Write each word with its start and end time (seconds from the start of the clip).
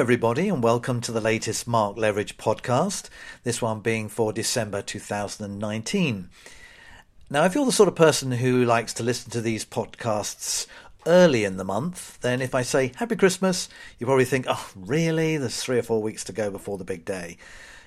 everybody, 0.00 0.48
and 0.48 0.62
welcome 0.62 0.98
to 0.98 1.12
the 1.12 1.20
latest 1.20 1.68
Mark 1.68 1.94
Leveridge 1.94 2.36
podcast. 2.36 3.10
This 3.44 3.60
one 3.60 3.80
being 3.80 4.08
for 4.08 4.32
December 4.32 4.80
2019. 4.80 6.30
Now, 7.28 7.44
if 7.44 7.54
you're 7.54 7.66
the 7.66 7.70
sort 7.70 7.90
of 7.90 7.94
person 7.96 8.32
who 8.32 8.64
likes 8.64 8.94
to 8.94 9.02
listen 9.02 9.30
to 9.32 9.42
these 9.42 9.66
podcasts 9.66 10.66
early 11.06 11.44
in 11.44 11.58
the 11.58 11.64
month, 11.64 12.18
then 12.22 12.40
if 12.40 12.54
I 12.54 12.62
say 12.62 12.92
Happy 12.96 13.14
Christmas, 13.14 13.68
you 13.98 14.06
probably 14.06 14.24
think, 14.24 14.46
oh, 14.48 14.70
really? 14.74 15.36
There's 15.36 15.62
three 15.62 15.78
or 15.78 15.82
four 15.82 16.00
weeks 16.00 16.24
to 16.24 16.32
go 16.32 16.50
before 16.50 16.78
the 16.78 16.84
big 16.84 17.04
day. 17.04 17.36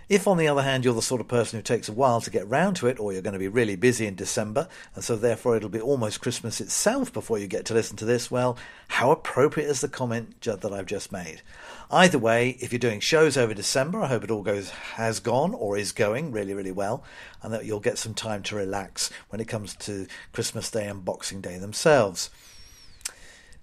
If, 0.10 0.28
on 0.28 0.38
the 0.38 0.48
other 0.48 0.62
hand, 0.62 0.84
you're 0.84 0.94
the 0.94 1.02
sort 1.02 1.22
of 1.22 1.28
person 1.28 1.58
who 1.58 1.64
takes 1.64 1.88
a 1.88 1.94
while 1.94 2.22
to 2.22 2.30
get 2.30 2.48
round 2.48 2.76
to 2.78 2.88
it, 2.88 3.00
or 3.00 3.14
you're 3.14 3.22
going 3.22 3.34
to 3.34 3.40
be 3.40 3.48
really 3.48 3.76
busy 3.76 4.06
in 4.06 4.16
December, 4.16 4.68
and 4.96 5.04
so 5.04 5.16
therefore 5.16 5.56
it'll 5.56 5.70
be 5.70 5.80
almost 5.80 6.22
Christmas 6.22 6.60
itself 6.60 7.12
before 7.14 7.40
you 7.40 7.48
get 7.48 7.66
to 7.66 7.74
listen 7.74 7.96
to 7.98 8.06
this, 8.06 8.30
well, 8.30 8.58
how 8.90 9.12
appropriate 9.12 9.70
is 9.70 9.82
the 9.82 9.88
comment 9.88 10.42
that 10.42 10.74
I've 10.74 10.86
just 10.86 11.12
made? 11.12 11.42
Either 11.90 12.20
way, 12.20 12.58
if 12.60 12.72
you're 12.72 12.80
doing 12.80 13.00
shows 13.00 13.38
over 13.38 13.54
December, 13.54 14.02
I 14.02 14.08
hope 14.08 14.24
it 14.24 14.32
all 14.32 14.44
goes 14.44 14.70
has 14.70 15.20
gone 15.20 15.54
or 15.54 15.78
is 15.78 15.92
going 15.92 16.32
really, 16.32 16.54
really 16.54 16.72
well, 16.72 17.04
and 17.42 17.54
that 17.54 17.66
you'll 17.66 17.80
get 17.80 17.98
some 17.98 18.14
time 18.14 18.44
to 18.44 18.56
relax 18.56 19.10
when 19.30 19.40
it 19.40 19.48
comes 19.48 19.76
to 19.78 20.08
Christmas 20.32 20.70
Day 20.70 20.88
and 20.88 21.06
Boxing 21.06 21.42
Day 21.42 21.58
themselves. 21.58 22.30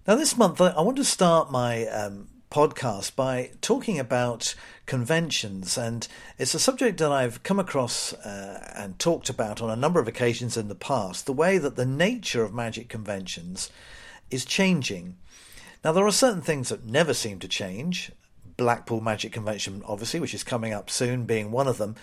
Now, 0.06 0.16
this 0.16 0.36
month 0.36 0.60
I 0.60 0.80
want 0.80 0.96
to 0.96 1.04
start 1.04 1.50
my 1.50 1.86
um, 1.86 2.28
podcast 2.50 3.14
by 3.14 3.50
talking 3.60 3.98
about 3.98 4.54
conventions, 4.86 5.78
and 5.78 6.08
it's 6.36 6.54
a 6.54 6.58
subject 6.58 6.98
that 6.98 7.12
I've 7.12 7.42
come 7.44 7.60
across 7.60 8.12
uh, 8.12 8.72
and 8.76 8.98
talked 8.98 9.28
about 9.28 9.62
on 9.62 9.70
a 9.70 9.76
number 9.76 10.00
of 10.00 10.08
occasions 10.08 10.56
in 10.56 10.66
the 10.68 10.74
past. 10.74 11.26
The 11.26 11.32
way 11.32 11.58
that 11.58 11.76
the 11.76 11.86
nature 11.86 12.42
of 12.42 12.52
magic 12.52 12.88
conventions 12.88 13.70
is 14.30 14.44
changing. 14.44 15.16
Now, 15.84 15.92
there 15.92 16.06
are 16.06 16.12
certain 16.12 16.42
things 16.42 16.68
that 16.70 16.84
never 16.84 17.14
seem 17.14 17.38
to 17.38 17.48
change. 17.48 18.10
Blackpool 18.56 19.00
Magic 19.00 19.32
Convention, 19.32 19.82
obviously, 19.86 20.20
which 20.20 20.34
is 20.34 20.44
coming 20.44 20.72
up 20.72 20.90
soon, 20.90 21.24
being 21.24 21.50
one 21.50 21.68
of 21.68 21.78
them. 21.78 21.94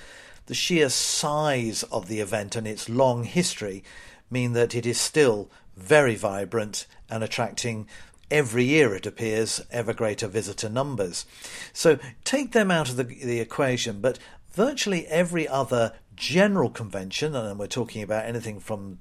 The 0.47 0.55
sheer 0.55 0.89
size 0.89 1.83
of 1.83 2.07
the 2.07 2.19
event 2.19 2.55
and 2.55 2.65
its 2.65 2.89
long 2.89 3.25
history 3.25 3.83
mean 4.31 4.53
that 4.53 4.73
it 4.73 4.85
is 4.85 4.99
still 4.99 5.51
very 5.75 6.15
vibrant 6.15 6.87
and 7.09 7.23
attracting 7.23 7.87
every 8.29 8.65
year, 8.65 8.93
it 8.93 9.05
appears, 9.05 9.61
ever 9.71 9.93
greater 9.93 10.27
visitor 10.27 10.69
numbers. 10.69 11.25
So 11.73 11.97
take 12.23 12.51
them 12.51 12.71
out 12.71 12.89
of 12.89 12.95
the, 12.97 13.03
the 13.03 13.39
equation, 13.39 14.01
but 14.01 14.19
virtually 14.51 15.07
every 15.07 15.47
other 15.47 15.93
general 16.15 16.69
convention, 16.69 17.35
and 17.35 17.59
we're 17.59 17.67
talking 17.67 18.01
about 18.01 18.25
anything 18.25 18.59
from 18.59 18.99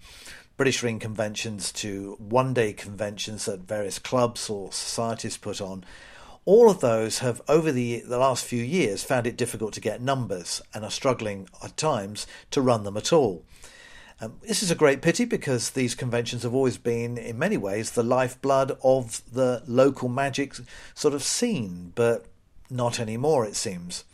British 0.57 0.83
Ring 0.83 0.99
conventions 0.99 1.73
to 1.73 2.17
one 2.19 2.55
day 2.55 2.73
conventions 2.73 3.45
that 3.45 3.61
various 3.61 3.99
clubs 3.99 4.49
or 4.49 4.73
societies 4.73 5.37
put 5.37 5.61
on, 5.61 5.85
all 6.45 6.71
of 6.71 6.81
those 6.81 7.19
have, 7.19 7.43
over 7.49 7.73
the, 7.73 8.01
the 8.07 8.19
last 8.19 8.45
few 8.45 8.63
years, 8.63 9.03
found 9.03 9.27
it 9.27 9.37
difficult 9.37 9.73
to 9.75 9.81
get 9.81 10.01
numbers 10.01 10.63
and 10.73 10.85
are 10.85 10.91
struggling 10.91 11.49
at 11.63 11.77
times 11.77 12.27
to 12.53 12.63
run 12.63 12.85
them 12.85 12.97
at 12.97 13.13
all. 13.13 13.45
Um, 14.19 14.39
this 14.43 14.63
is 14.63 14.71
a 14.71 14.75
great 14.75 15.03
pity 15.03 15.27
because 15.27 15.71
these 15.71 15.95
conventions 15.95 16.43
have 16.43 16.55
always 16.55 16.79
been, 16.79 17.19
in 17.19 17.39
many 17.39 17.59
ways, 17.59 17.91
the 17.91 18.03
lifeblood 18.03 18.79
of 18.83 19.21
the 19.31 19.63
local 19.67 20.09
magic 20.09 20.55
sort 20.95 21.13
of 21.13 21.23
scene, 21.23 21.93
but 21.95 22.25
not 22.71 22.99
anymore, 22.99 23.45
it 23.45 23.57
seems. 23.57 24.05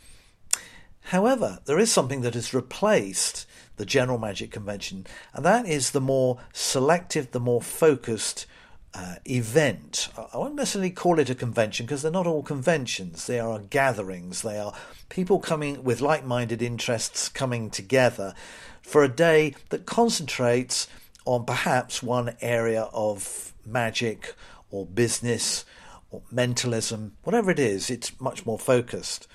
However, 1.07 1.59
there 1.65 1.79
is 1.79 1.91
something 1.91 2.21
that 2.21 2.33
has 2.33 2.53
replaced 2.53 3.45
the 3.77 3.85
general 3.85 4.17
magic 4.17 4.51
convention, 4.51 5.07
and 5.33 5.45
that 5.45 5.65
is 5.65 5.91
the 5.91 6.01
more 6.01 6.39
selective, 6.51 7.31
the 7.31 7.39
more 7.39 7.61
focused 7.61 8.45
uh, 8.93 9.15
event. 9.25 10.09
I 10.33 10.37
won't 10.37 10.55
necessarily 10.55 10.91
call 10.91 11.17
it 11.17 11.29
a 11.29 11.35
convention 11.35 11.85
because 11.85 12.01
they're 12.01 12.11
not 12.11 12.27
all 12.27 12.43
conventions. 12.43 13.25
They 13.25 13.39
are 13.39 13.59
gatherings. 13.59 14.43
They 14.43 14.59
are 14.59 14.73
people 15.09 15.39
coming 15.39 15.83
with 15.83 16.01
like 16.01 16.25
minded 16.25 16.61
interests 16.61 17.29
coming 17.29 17.69
together 17.69 18.35
for 18.83 19.03
a 19.03 19.09
day 19.09 19.55
that 19.69 19.87
concentrates 19.87 20.87
on 21.25 21.45
perhaps 21.45 22.03
one 22.03 22.35
area 22.41 22.83
of 22.93 23.53
magic 23.65 24.35
or 24.69 24.85
business 24.85 25.65
or 26.11 26.21
mentalism, 26.31 27.13
whatever 27.23 27.49
it 27.49 27.59
is, 27.59 27.89
it's 27.89 28.19
much 28.21 28.45
more 28.45 28.59
focused. 28.59 29.27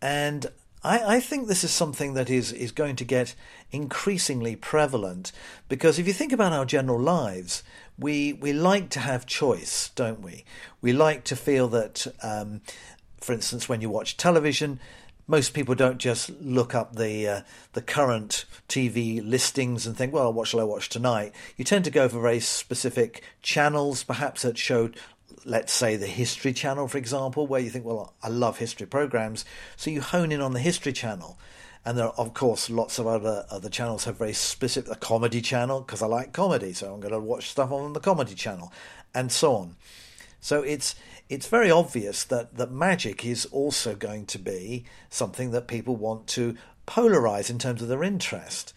And 0.00 0.46
I, 0.84 1.16
I, 1.16 1.20
think 1.20 1.46
this 1.48 1.64
is 1.64 1.70
something 1.70 2.14
that 2.14 2.30
is, 2.30 2.52
is 2.52 2.72
going 2.72 2.96
to 2.96 3.04
get 3.04 3.34
increasingly 3.70 4.56
prevalent 4.56 5.32
because 5.68 5.98
if 5.98 6.06
you 6.06 6.12
think 6.12 6.32
about 6.32 6.52
our 6.52 6.64
general 6.64 7.00
lives, 7.00 7.62
we, 7.98 8.32
we 8.34 8.52
like 8.52 8.88
to 8.90 9.00
have 9.00 9.26
choice, 9.26 9.90
don't 9.94 10.22
we? 10.22 10.44
We 10.80 10.92
like 10.92 11.24
to 11.24 11.36
feel 11.36 11.68
that, 11.68 12.06
um, 12.22 12.62
for 13.20 13.32
instance, 13.32 13.68
when 13.68 13.82
you 13.82 13.90
watch 13.90 14.16
television, 14.16 14.80
most 15.30 15.54
people 15.54 15.76
don't 15.76 15.98
just 15.98 16.28
look 16.40 16.74
up 16.74 16.96
the 16.96 17.28
uh, 17.28 17.40
the 17.72 17.80
current 17.80 18.44
TV 18.68 19.24
listings 19.24 19.86
and 19.86 19.96
think, 19.96 20.12
well, 20.12 20.32
what 20.32 20.48
shall 20.48 20.60
I 20.60 20.64
watch 20.64 20.88
tonight? 20.88 21.32
You 21.56 21.64
tend 21.64 21.84
to 21.84 21.90
go 21.90 22.08
for 22.08 22.20
very 22.20 22.40
specific 22.40 23.22
channels, 23.40 24.02
perhaps 24.02 24.42
that 24.42 24.58
showed, 24.58 24.96
let's 25.44 25.72
say, 25.72 25.94
the 25.94 26.08
History 26.08 26.52
Channel, 26.52 26.88
for 26.88 26.98
example, 26.98 27.46
where 27.46 27.60
you 27.60 27.70
think, 27.70 27.84
well, 27.84 28.12
I 28.24 28.28
love 28.28 28.58
history 28.58 28.88
programs, 28.88 29.44
so 29.76 29.90
you 29.90 30.00
hone 30.00 30.32
in 30.32 30.40
on 30.40 30.52
the 30.52 30.60
History 30.60 30.92
Channel. 30.92 31.38
And 31.84 31.96
there 31.96 32.06
are, 32.06 32.14
of 32.18 32.34
course, 32.34 32.68
lots 32.68 32.98
of 32.98 33.06
other 33.06 33.46
other 33.50 33.70
channels 33.70 34.04
have 34.04 34.18
very 34.18 34.32
specific. 34.32 34.90
A 34.90 34.96
comedy 34.96 35.40
channel 35.40 35.80
because 35.80 36.02
I 36.02 36.06
like 36.06 36.32
comedy, 36.32 36.72
so 36.72 36.92
I'm 36.92 37.00
going 37.00 37.12
to 37.14 37.20
watch 37.20 37.50
stuff 37.50 37.70
on 37.70 37.92
the 37.92 38.00
comedy 38.00 38.34
channel, 38.34 38.72
and 39.14 39.30
so 39.30 39.54
on. 39.54 39.76
So 40.40 40.62
it's 40.62 40.96
it's 41.30 41.46
very 41.46 41.70
obvious 41.70 42.24
that, 42.24 42.56
that 42.56 42.72
magic 42.72 43.24
is 43.24 43.46
also 43.46 43.94
going 43.94 44.26
to 44.26 44.38
be 44.38 44.84
something 45.08 45.52
that 45.52 45.68
people 45.68 45.94
want 45.94 46.26
to 46.26 46.56
polarize 46.88 47.48
in 47.48 47.58
terms 47.58 47.80
of 47.80 47.86
their 47.86 48.02
interest. 48.02 48.74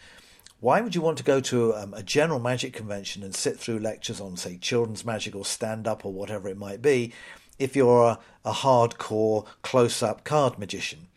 Why 0.59 0.80
would 0.80 0.94
you 0.94 1.02
want 1.02 1.18
to 1.18 1.24
go 1.24 1.41
to 1.41 1.74
um, 1.74 1.96
a 1.96 2.03
general 2.03 2.40
magic 2.40 2.72
convention 2.72 3.24
and 3.24 3.34
sit 3.34 3.59
through 3.59 3.80
lectures 3.80 4.22
on, 4.22 4.38
say, 4.38 4.58
children's 4.58 5.03
magic 5.03 5.36
or 5.36 5.44
stand 5.44 5.88
up 5.88 6.06
or 6.06 6.14
whatever 6.14 6.47
it 6.47 6.56
might 6.56 6.81
be, 6.81 7.12
if 7.58 7.75
you're 7.75 8.03
a, 8.03 8.19
a 8.46 8.53
hardcore 8.53 9.47
close 9.64 10.03
up 10.03 10.24
card 10.24 10.59
magician? 10.59 11.08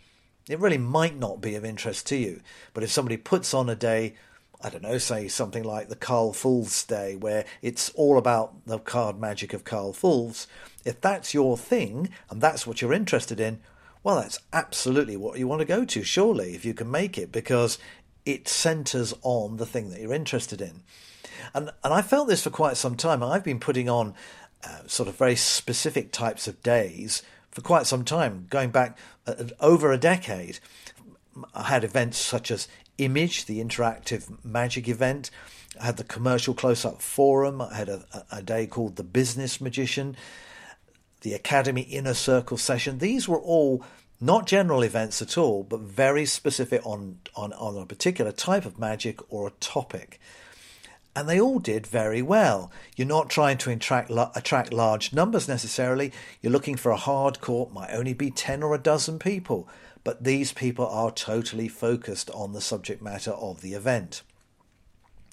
It 0.49 0.59
really 0.59 0.79
might 0.79 1.19
not 1.19 1.43
be 1.43 1.55
of 1.55 1.67
interest 1.67 2.07
to 2.07 2.17
you. 2.17 2.41
But 2.73 2.83
if 2.83 2.91
somebody 2.91 3.19
puts 3.19 3.53
on 3.53 3.69
a 3.69 3.77
day 3.77 4.15
I 4.67 4.69
don't 4.69 4.83
know, 4.83 4.99
say 4.99 5.29
something 5.29 5.63
like 5.63 5.89
the 5.89 5.95
Karl 5.95 6.33
Fulves 6.33 6.85
Day, 6.85 7.15
where 7.15 7.45
it's 7.63 7.91
all 7.91 8.19
about 8.19 8.67
the 8.67 8.81
card 8.81 9.17
magic 9.17 9.53
of 9.53 9.63
Karl 9.63 9.93
Fulves, 9.93 10.49
if 10.85 11.01
that's 11.01 11.33
your 11.33 11.57
thing 11.57 12.11
and 12.29 12.41
that's 12.41 12.67
what 12.67 12.83
you're 12.83 12.93
interested 12.93 13.39
in, 13.39 13.61
well, 14.03 14.17
that's 14.17 14.41
absolutely 14.53 15.17
what 15.17 15.39
you 15.39 15.47
want 15.47 15.61
to 15.61 15.67
go 15.67 15.85
to, 15.85 16.03
surely, 16.03 16.57
if 16.57 16.65
you 16.65 16.75
can 16.75 16.91
make 16.91 17.17
it, 17.17 17.31
because 17.31 17.79
it 18.25 18.49
centres 18.49 19.15
on 19.23 19.59
the 19.59 19.67
thing 19.67 19.91
that 19.91 20.01
you're 20.01 20.13
interested 20.13 20.61
in. 20.61 20.83
And, 21.55 21.71
and 21.85 21.95
I 21.95 22.03
felt 22.03 22.27
this 22.27 22.43
for 22.43 22.51
quite 22.51 22.77
some 22.77 22.97
time. 22.97 23.23
I've 23.23 23.45
been 23.45 23.61
putting 23.61 23.89
on 23.89 24.15
uh, 24.65 24.81
sort 24.89 25.09
of 25.09 25.15
very 25.15 25.37
specific 25.37 26.11
types 26.11 26.49
of 26.49 26.61
days 26.65 27.23
for 27.53 27.61
quite 27.61 27.87
some 27.87 28.05
time, 28.05 28.49
going 28.51 28.71
back 28.71 28.99
uh, 29.29 29.45
over 29.61 29.93
a 29.93 29.99
decade. 29.99 30.59
I 31.55 31.65
had 31.65 31.85
events 31.85 32.19
such 32.19 32.51
as 32.51 32.67
Image, 32.99 33.47
the 33.47 33.63
interactive 33.63 34.43
magic 34.45 34.89
event. 34.89 35.31
I 35.81 35.87
had 35.87 35.97
the 35.97 36.05
commercial 36.05 36.55
close 36.55 36.85
up 36.85 37.03
forum. 37.03 37.61
I 37.61 37.75
had 37.75 37.89
a, 37.89 38.05
a 38.33 38.43
day 38.43 38.67
called 38.67 38.97
the 38.97 39.05
Business 39.05 39.61
Magician, 39.61 40.17
the 41.21 41.35
Academy 41.35 41.83
Inner 41.83 42.15
Circle 42.15 42.57
session. 42.57 42.99
These 42.99 43.29
were 43.29 43.41
all 43.41 43.85
not 44.21 44.47
general 44.47 44.83
events 44.83 45.21
at 45.21 45.37
all, 45.37 45.63
but 45.63 45.81
very 45.81 46.25
specific 46.25 46.85
on, 46.87 47.19
on, 47.35 47.53
on 47.53 47.77
a 47.77 47.87
particular 47.87 48.33
type 48.33 48.65
of 48.65 48.79
magic 48.79 49.21
or 49.31 49.47
a 49.47 49.53
topic. 49.61 50.19
And 51.15 51.29
they 51.29 51.41
all 51.41 51.59
did 51.59 51.87
very 51.87 52.21
well. 52.23 52.71
You're 52.95 53.09
not 53.09 53.31
trying 53.31 53.59
to 53.59 53.71
attract, 53.71 54.11
attract 54.11 54.73
large 54.73 55.13
numbers 55.13 55.49
necessarily. 55.49 56.13
You're 56.41 56.53
looking 56.53 56.77
for 56.77 56.93
a 56.93 56.99
hardcore, 56.99 57.73
might 57.73 57.93
only 57.93 58.13
be 58.13 58.31
10 58.31 58.63
or 58.63 58.75
a 58.75 58.79
dozen 58.79 59.19
people 59.19 59.69
but 60.07 60.23
these 60.23 60.53
people 60.53 60.87
are 60.87 61.11
totally 61.11 61.67
focused 61.67 62.31
on 62.31 62.53
the 62.53 62.61
subject 62.61 63.03
matter 63.03 63.33
of 63.33 63.61
the 63.61 63.75
event. 63.75 64.23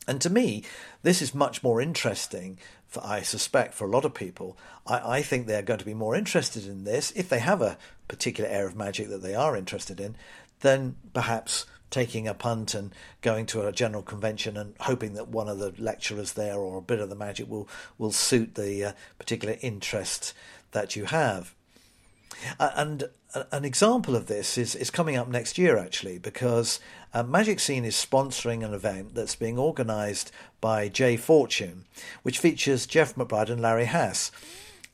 And 0.07 0.19
to 0.21 0.31
me, 0.31 0.63
this 1.03 1.21
is 1.21 1.35
much 1.35 1.61
more 1.61 1.79
interesting, 1.79 2.57
for, 2.87 3.05
I 3.05 3.21
suspect, 3.21 3.75
for 3.75 3.85
a 3.85 3.91
lot 3.91 4.03
of 4.03 4.15
people. 4.15 4.57
I, 4.87 5.17
I 5.17 5.21
think 5.21 5.45
they're 5.45 5.61
going 5.61 5.77
to 5.77 5.85
be 5.85 5.93
more 5.93 6.15
interested 6.15 6.65
in 6.65 6.85
this, 6.85 7.11
if 7.15 7.29
they 7.29 7.37
have 7.37 7.61
a 7.61 7.77
particular 8.07 8.49
area 8.49 8.65
of 8.65 8.75
magic 8.75 9.09
that 9.09 9.21
they 9.21 9.35
are 9.35 9.55
interested 9.55 9.99
in, 9.99 10.15
than 10.61 10.95
perhaps 11.13 11.67
taking 11.91 12.27
a 12.27 12.33
punt 12.33 12.73
and 12.73 12.95
going 13.21 13.45
to 13.45 13.67
a 13.67 13.71
general 13.71 14.01
convention 14.01 14.57
and 14.57 14.73
hoping 14.79 15.13
that 15.13 15.27
one 15.27 15.49
of 15.49 15.59
the 15.59 15.71
lecturers 15.77 16.33
there 16.33 16.57
or 16.57 16.79
a 16.79 16.81
bit 16.81 16.99
of 16.99 17.11
the 17.11 17.15
magic 17.15 17.47
will, 17.47 17.69
will 17.99 18.11
suit 18.11 18.55
the 18.55 18.85
uh, 18.85 18.91
particular 19.19 19.55
interest 19.61 20.33
that 20.71 20.95
you 20.95 21.05
have. 21.05 21.53
Uh, 22.59 22.71
and 22.75 23.03
an 23.51 23.65
example 23.65 24.15
of 24.15 24.27
this 24.27 24.57
is, 24.57 24.75
is 24.75 24.89
coming 24.89 25.15
up 25.15 25.27
next 25.27 25.57
year, 25.57 25.77
actually, 25.77 26.19
because 26.19 26.79
uh, 27.13 27.23
Magic 27.23 27.59
Scene 27.59 27.85
is 27.85 27.95
sponsoring 27.95 28.63
an 28.63 28.73
event 28.73 29.15
that's 29.15 29.35
being 29.35 29.57
organised 29.57 30.31
by 30.61 30.87
Jay 30.87 31.17
Fortune, 31.17 31.85
which 32.21 32.39
features 32.39 32.85
Jeff 32.85 33.15
McBride 33.15 33.49
and 33.49 33.61
Larry 33.61 33.85
Hass. 33.85 34.31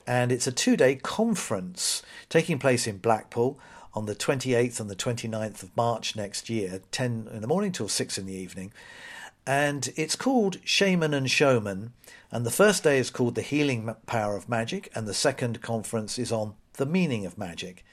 and 0.08 0.32
it's 0.32 0.48
a 0.48 0.52
two 0.52 0.76
day 0.76 0.96
conference 0.96 2.02
taking 2.30 2.58
place 2.58 2.88
in 2.88 2.98
Blackpool 2.98 3.60
on 3.94 4.06
the 4.06 4.16
28th 4.16 4.80
and 4.80 4.90
the 4.90 4.96
29th 4.96 5.64
of 5.64 5.76
March 5.76 6.16
next 6.16 6.50
year, 6.50 6.82
10 6.92 7.30
in 7.32 7.42
the 7.42 7.48
morning 7.48 7.72
till 7.72 7.88
6 7.88 8.18
in 8.18 8.26
the 8.26 8.34
evening. 8.34 8.72
And 9.46 9.90
it's 9.96 10.16
called 10.16 10.58
Shaman 10.64 11.14
and 11.14 11.30
Showman. 11.30 11.94
And 12.32 12.46
the 12.46 12.52
first 12.52 12.84
day 12.84 13.00
is 13.00 13.10
called 13.10 13.36
The 13.36 13.42
Healing 13.42 13.96
Power 14.06 14.36
of 14.36 14.48
Magic, 14.48 14.92
and 14.94 15.08
the 15.08 15.14
second 15.14 15.62
conference 15.62 16.20
is 16.20 16.32
on 16.32 16.54
The 16.74 16.86
Meaning 16.86 17.26
of 17.26 17.38
Magic. 17.38 17.84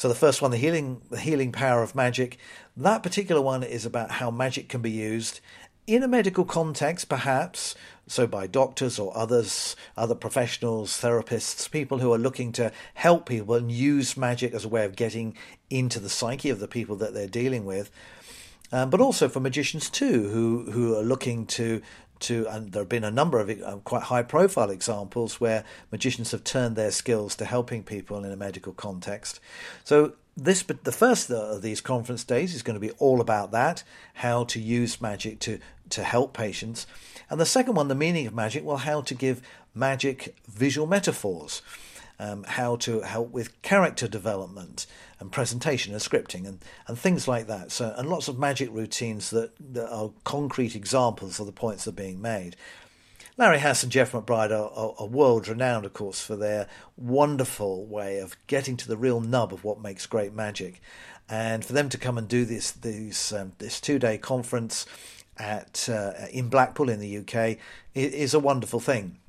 So 0.00 0.08
the 0.08 0.14
first 0.14 0.40
one, 0.40 0.50
the 0.50 0.56
healing, 0.56 1.02
the 1.10 1.20
healing 1.20 1.52
power 1.52 1.82
of 1.82 1.94
magic, 1.94 2.38
that 2.74 3.02
particular 3.02 3.42
one 3.42 3.62
is 3.62 3.84
about 3.84 4.12
how 4.12 4.30
magic 4.30 4.66
can 4.66 4.80
be 4.80 4.90
used 4.90 5.40
in 5.86 6.02
a 6.02 6.08
medical 6.08 6.46
context, 6.46 7.10
perhaps, 7.10 7.74
so 8.06 8.26
by 8.26 8.46
doctors 8.46 8.98
or 8.98 9.14
others, 9.14 9.76
other 9.98 10.14
professionals, 10.14 10.98
therapists, 10.98 11.70
people 11.70 11.98
who 11.98 12.14
are 12.14 12.18
looking 12.18 12.50
to 12.52 12.72
help 12.94 13.28
people 13.28 13.54
and 13.56 13.70
use 13.70 14.16
magic 14.16 14.54
as 14.54 14.64
a 14.64 14.70
way 14.70 14.86
of 14.86 14.96
getting 14.96 15.36
into 15.68 16.00
the 16.00 16.08
psyche 16.08 16.48
of 16.48 16.60
the 16.60 16.66
people 16.66 16.96
that 16.96 17.12
they're 17.12 17.26
dealing 17.26 17.66
with. 17.66 17.90
Um, 18.72 18.88
but 18.88 19.02
also 19.02 19.28
for 19.28 19.40
magicians 19.40 19.90
too, 19.90 20.30
who 20.30 20.70
who 20.70 20.96
are 20.96 21.02
looking 21.02 21.44
to 21.46 21.82
to, 22.20 22.46
and 22.48 22.72
there 22.72 22.82
have 22.82 22.88
been 22.88 23.04
a 23.04 23.10
number 23.10 23.40
of 23.40 23.50
uh, 23.50 23.76
quite 23.84 24.04
high 24.04 24.22
profile 24.22 24.70
examples 24.70 25.40
where 25.40 25.64
magicians 25.90 26.30
have 26.32 26.44
turned 26.44 26.76
their 26.76 26.90
skills 26.90 27.34
to 27.36 27.44
helping 27.44 27.82
people 27.82 28.24
in 28.24 28.32
a 28.32 28.36
medical 28.36 28.72
context. 28.72 29.40
So 29.84 30.14
this, 30.36 30.62
but 30.62 30.84
the 30.84 30.92
first 30.92 31.30
of 31.30 31.62
these 31.62 31.80
conference 31.80 32.24
days 32.24 32.54
is 32.54 32.62
going 32.62 32.74
to 32.74 32.80
be 32.80 32.92
all 32.92 33.20
about 33.20 33.50
that, 33.52 33.82
how 34.14 34.44
to 34.44 34.60
use 34.60 35.00
magic 35.00 35.40
to 35.40 35.58
to 35.90 36.04
help 36.04 36.32
patients, 36.32 36.86
and 37.28 37.40
the 37.40 37.46
second 37.46 37.74
one, 37.74 37.88
the 37.88 37.96
meaning 37.96 38.26
of 38.26 38.34
magic, 38.34 38.64
well, 38.64 38.76
how 38.76 39.00
to 39.00 39.14
give 39.14 39.42
magic 39.74 40.36
visual 40.46 40.86
metaphors 40.86 41.62
um, 42.20 42.44
how 42.44 42.76
to 42.76 43.00
help 43.00 43.30
with 43.30 43.60
character 43.62 44.06
development 44.06 44.86
and 45.18 45.32
presentation 45.32 45.94
and 45.94 46.02
scripting 46.02 46.46
and, 46.46 46.62
and 46.86 46.98
things 46.98 47.26
like 47.26 47.46
that. 47.46 47.72
So, 47.72 47.94
and 47.96 48.10
lots 48.10 48.28
of 48.28 48.38
magic 48.38 48.68
routines 48.70 49.30
that, 49.30 49.52
that 49.72 49.90
are 49.90 50.10
concrete 50.24 50.76
examples 50.76 51.40
of 51.40 51.46
the 51.46 51.52
points 51.52 51.84
that 51.84 51.92
are 51.92 51.94
being 51.94 52.20
made. 52.20 52.56
Larry 53.38 53.58
Hass 53.60 53.82
and 53.82 53.90
Jeff 53.90 54.12
McBride 54.12 54.50
are, 54.50 54.70
are, 54.70 54.94
are, 54.98 55.06
world 55.06 55.48
renowned, 55.48 55.86
of 55.86 55.94
course, 55.94 56.20
for 56.20 56.36
their 56.36 56.68
wonderful 56.98 57.86
way 57.86 58.18
of 58.18 58.36
getting 58.48 58.76
to 58.76 58.86
the 58.86 58.98
real 58.98 59.22
nub 59.22 59.50
of 59.50 59.64
what 59.64 59.80
makes 59.80 60.04
great 60.04 60.34
magic. 60.34 60.82
And 61.26 61.64
for 61.64 61.72
them 61.72 61.88
to 61.88 61.96
come 61.96 62.18
and 62.18 62.28
do 62.28 62.44
this 62.44 62.70
these, 62.70 63.32
um, 63.32 63.52
this 63.58 63.80
two 63.80 63.98
day 63.98 64.18
conference 64.18 64.84
at 65.38 65.88
uh, 65.88 66.12
in 66.30 66.50
Blackpool 66.50 66.90
in 66.90 67.00
the 67.00 67.18
UK 67.18 67.56
is 67.94 68.34
a 68.34 68.40
wonderful 68.40 68.78
thing. 68.78 69.19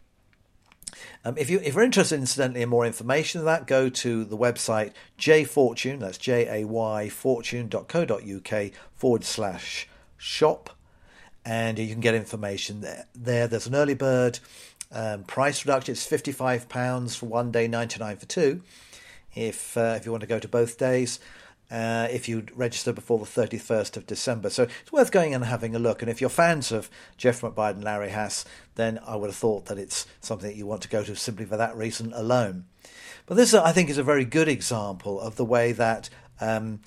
Um, 1.24 1.38
if 1.38 1.50
you 1.50 1.60
if 1.64 1.74
you're 1.76 1.84
interested, 1.84 2.20
incidentally, 2.20 2.62
in 2.62 2.70
more 2.70 2.86
information 2.86 3.40
on 3.40 3.46
that, 3.46 3.68
go 3.68 3.90
to 3.90 4.26
the 4.26 4.38
website 4.38 4.92
jayfortune. 5.18 6.00
That's 6.00 6.18
j 6.18 6.62
a 6.62 6.66
y 6.66 7.10
fortune.co.uk 7.10 8.72
forward 8.96 9.24
slash 9.24 9.88
shop, 10.18 10.70
and 11.46 11.80
you 11.80 11.88
can 11.88 12.00
get 12.00 12.16
information 12.16 12.82
there. 12.82 13.06
There, 13.14 13.48
there's 13.48 13.68
an 13.68 13.76
early 13.76 13.96
bird 13.96 14.40
um, 14.92 15.24
price 15.24 15.66
reduction. 15.66 15.94
It's 15.94 16.06
fifty 16.06 16.32
five 16.32 16.68
pounds 16.70 17.16
for 17.16 17.28
one 17.28 17.52
day, 17.52 17.68
ninety 17.68 18.00
nine 18.00 18.18
for 18.18 18.26
two. 18.26 18.62
If 19.34 19.78
uh, 19.78 19.96
if 19.98 20.06
you 20.06 20.12
want 20.12 20.22
to 20.22 20.28
go 20.28 20.40
to 20.40 20.48
both 20.48 20.78
days, 20.78 21.20
uh, 21.72 22.08
if 22.12 22.28
you 22.28 22.46
register 22.54 22.92
before 22.92 23.18
the 23.18 23.26
31st 23.26 23.96
of 23.96 24.06
December. 24.06 24.50
So 24.50 24.64
it's 24.64 24.92
worth 24.92 25.12
going 25.12 25.34
and 25.34 25.46
having 25.46 25.74
a 25.74 25.80
look. 25.80 26.02
And 26.02 26.12
if 26.12 26.20
you're 26.20 26.30
fans 26.30 26.72
of 26.72 26.90
Jeff 27.18 27.42
McBride 27.42 27.72
and 27.72 27.84
Larry 27.84 28.10
Hass, 28.10 28.44
then 28.76 29.00
I 29.06 29.16
would 29.16 29.30
have 29.30 29.36
thought 29.36 29.66
that 29.68 29.78
it's 29.78 30.06
something 30.20 30.50
that 30.50 30.58
you 30.58 30.68
want 30.68 30.82
to 30.82 30.90
go 30.90 31.04
to 31.04 31.16
simply 31.16 31.46
for 31.46 31.58
that 31.58 31.76
reason 31.76 32.12
alone. 32.14 32.66
But 33.26 33.36
this, 33.36 33.54
I 33.54 33.72
think, 33.72 33.90
is 33.90 33.98
a 33.98 34.04
very 34.04 34.26
good 34.26 34.50
example 34.50 35.20
of 35.20 35.38
the 35.38 35.46
way 35.46 35.72
that 35.72 36.10
um, 36.42 36.82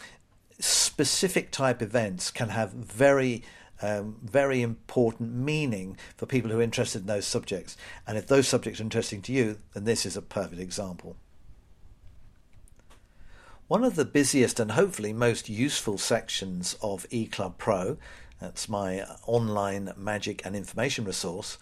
specific 0.58 1.50
type 1.50 1.81
events 1.81 2.31
can 2.31 2.50
have 2.50 2.72
very 2.72 3.42
um, 3.82 4.16
very 4.22 4.62
important 4.62 5.34
meaning 5.34 5.96
for 6.16 6.26
people 6.26 6.50
who 6.50 6.60
are 6.60 6.62
interested 6.62 7.02
in 7.02 7.06
those 7.06 7.26
subjects. 7.26 7.76
And 8.06 8.16
if 8.16 8.28
those 8.28 8.48
subjects 8.48 8.81
are 8.81 8.84
interesting 8.84 9.20
to 9.22 9.32
you, 9.32 9.58
then 9.75 9.84
this 9.84 10.06
is 10.06 10.16
a 10.16 10.22
perfect 10.22 10.60
example. 10.60 11.16
One 13.66 13.82
of 13.82 13.96
the 13.96 14.05
busiest 14.05 14.61
and 14.61 14.72
hopefully 14.72 15.14
most 15.14 15.49
useful 15.49 15.96
sections 15.96 16.76
of 16.82 17.08
eClub 17.08 17.56
Pro, 17.56 17.96
that's 18.38 18.69
my 18.69 19.06
online 19.26 19.94
magic 19.96 20.44
and 20.44 20.55
information 20.55 21.06
resource, 21.06 21.56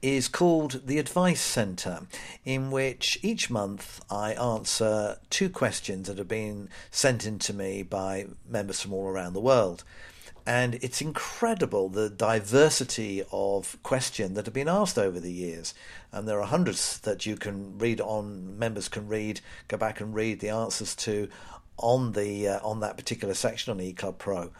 is 0.00 0.28
called 0.28 0.82
the 0.86 0.98
Advice 0.98 1.40
Centre, 1.40 2.06
in 2.44 2.70
which 2.70 3.18
each 3.22 3.50
month 3.50 4.04
I 4.08 4.34
answer 4.34 5.18
two 5.30 5.50
questions 5.50 6.06
that 6.06 6.18
have 6.18 6.28
been 6.28 6.68
sent 6.92 7.26
in 7.26 7.40
to 7.40 7.52
me 7.52 7.82
by 7.82 8.26
members 8.48 8.80
from 8.80 8.92
all 8.92 9.08
around 9.08 9.32
the 9.32 9.40
world 9.40 9.82
and 10.46 10.74
it's 10.76 11.00
incredible 11.00 11.88
the 11.88 12.10
diversity 12.10 13.22
of 13.30 13.80
question 13.82 14.34
that 14.34 14.46
have 14.46 14.54
been 14.54 14.68
asked 14.68 14.98
over 14.98 15.20
the 15.20 15.32
years. 15.32 15.72
And 16.10 16.26
there 16.26 16.40
are 16.40 16.46
hundreds 16.46 16.98
that 17.00 17.26
you 17.26 17.36
can 17.36 17.78
read 17.78 18.00
on. 18.00 18.58
Members 18.58 18.88
can 18.88 19.06
read, 19.06 19.40
go 19.68 19.76
back 19.76 20.00
and 20.00 20.14
read 20.14 20.40
the 20.40 20.48
answers 20.48 20.94
to 20.96 21.28
on 21.76 22.12
the 22.12 22.48
uh, 22.48 22.60
on 22.62 22.80
that 22.80 22.96
particular 22.96 23.34
section 23.34 23.70
on 23.70 23.78
eClub 23.78 24.18
Pro. 24.18 24.50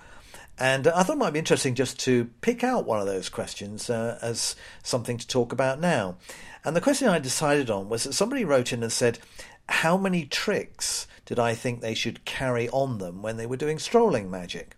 And 0.59 0.87
I 0.87 1.03
thought 1.03 1.15
it 1.15 1.19
might 1.19 1.33
be 1.33 1.39
interesting 1.39 1.75
just 1.75 1.99
to 2.01 2.31
pick 2.43 2.63
out 2.63 2.87
one 2.87 3.01
of 3.01 3.07
those 3.07 3.29
questions 3.29 3.91
uh, 3.91 4.19
as 4.23 4.55
something 4.83 5.19
to 5.19 5.27
talk 5.27 5.53
about 5.53 5.81
now. 5.81 6.17
And 6.65 6.77
the 6.77 6.81
question 6.81 7.09
I 7.09 7.19
decided 7.19 7.71
on 7.71 7.89
was 7.89 8.05
that 8.05 8.13
somebody 8.13 8.45
wrote 8.45 8.73
in 8.73 8.83
and 8.83 8.93
said, 8.93 9.19
"How 9.69 9.97
many 9.97 10.27
tricks 10.27 11.09
did 11.25 11.41
I 11.41 11.55
think 11.55 11.81
they 11.81 11.95
should 11.95 12.25
carry 12.25 12.69
on 12.69 12.99
them 12.99 13.23
when 13.23 13.37
they 13.37 13.47
were 13.47 13.57
doing 13.57 13.81
strolling 13.81 14.31
magic?" 14.31 14.77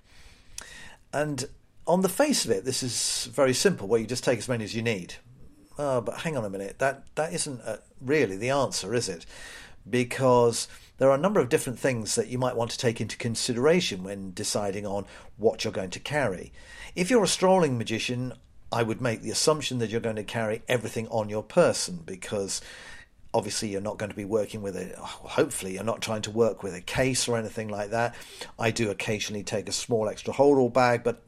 And 1.14 1.44
on 1.86 2.02
the 2.02 2.08
face 2.08 2.44
of 2.44 2.50
it, 2.50 2.64
this 2.64 2.82
is 2.82 3.30
very 3.32 3.54
simple, 3.54 3.86
where 3.86 4.00
you 4.00 4.06
just 4.06 4.24
take 4.24 4.38
as 4.38 4.48
many 4.48 4.64
as 4.64 4.74
you 4.74 4.82
need. 4.82 5.14
Oh, 5.78 6.00
but 6.00 6.18
hang 6.18 6.36
on 6.36 6.44
a 6.44 6.50
minute, 6.50 6.80
that 6.80 7.04
that 7.14 7.32
isn't 7.32 7.60
really 8.00 8.36
the 8.36 8.50
answer, 8.50 8.94
is 8.94 9.08
it? 9.08 9.24
Because 9.88 10.66
there 10.98 11.08
are 11.08 11.14
a 11.14 11.20
number 11.20 11.38
of 11.38 11.48
different 11.48 11.78
things 11.78 12.16
that 12.16 12.28
you 12.28 12.38
might 12.38 12.56
want 12.56 12.72
to 12.72 12.78
take 12.78 13.00
into 13.00 13.16
consideration 13.16 14.02
when 14.02 14.32
deciding 14.32 14.86
on 14.86 15.06
what 15.36 15.62
you're 15.62 15.72
going 15.72 15.90
to 15.90 16.00
carry. 16.00 16.52
If 16.96 17.10
you're 17.10 17.24
a 17.24 17.28
strolling 17.28 17.78
magician, 17.78 18.32
I 18.72 18.82
would 18.82 19.00
make 19.00 19.22
the 19.22 19.30
assumption 19.30 19.78
that 19.78 19.90
you're 19.90 20.00
going 20.00 20.16
to 20.16 20.24
carry 20.24 20.62
everything 20.68 21.06
on 21.08 21.28
your 21.28 21.44
person 21.44 22.02
because 22.04 22.60
obviously 23.34 23.68
you're 23.68 23.80
not 23.80 23.98
going 23.98 24.10
to 24.10 24.16
be 24.16 24.24
working 24.24 24.62
with 24.62 24.76
a 24.76 24.96
hopefully 24.96 25.74
you're 25.74 25.84
not 25.84 26.00
trying 26.00 26.22
to 26.22 26.30
work 26.30 26.62
with 26.62 26.72
a 26.74 26.80
case 26.80 27.26
or 27.26 27.36
anything 27.36 27.68
like 27.68 27.90
that. 27.90 28.14
I 28.58 28.70
do 28.70 28.90
occasionally 28.90 29.42
take 29.42 29.68
a 29.68 29.72
small 29.72 30.08
extra 30.08 30.32
hold 30.32 30.56
all 30.56 30.70
bag 30.70 31.02
but 31.02 31.20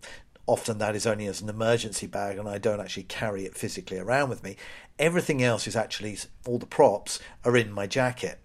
often 0.47 0.79
that 0.79 0.95
is 0.95 1.07
only 1.07 1.27
as 1.27 1.41
an 1.41 1.49
emergency 1.49 2.07
bag 2.07 2.39
and 2.39 2.49
i 2.49 2.57
don't 2.57 2.79
actually 2.79 3.03
carry 3.03 3.45
it 3.45 3.57
physically 3.57 3.99
around 3.99 4.29
with 4.31 4.45
me. 4.45 4.57
Everything 4.99 5.43
else 5.43 5.67
is 5.67 5.75
actually 5.75 6.17
all 6.47 6.59
the 6.59 6.67
props 6.67 7.19
are 7.45 7.57
in 7.57 7.73
my 7.73 7.87
jacket. 7.87 8.39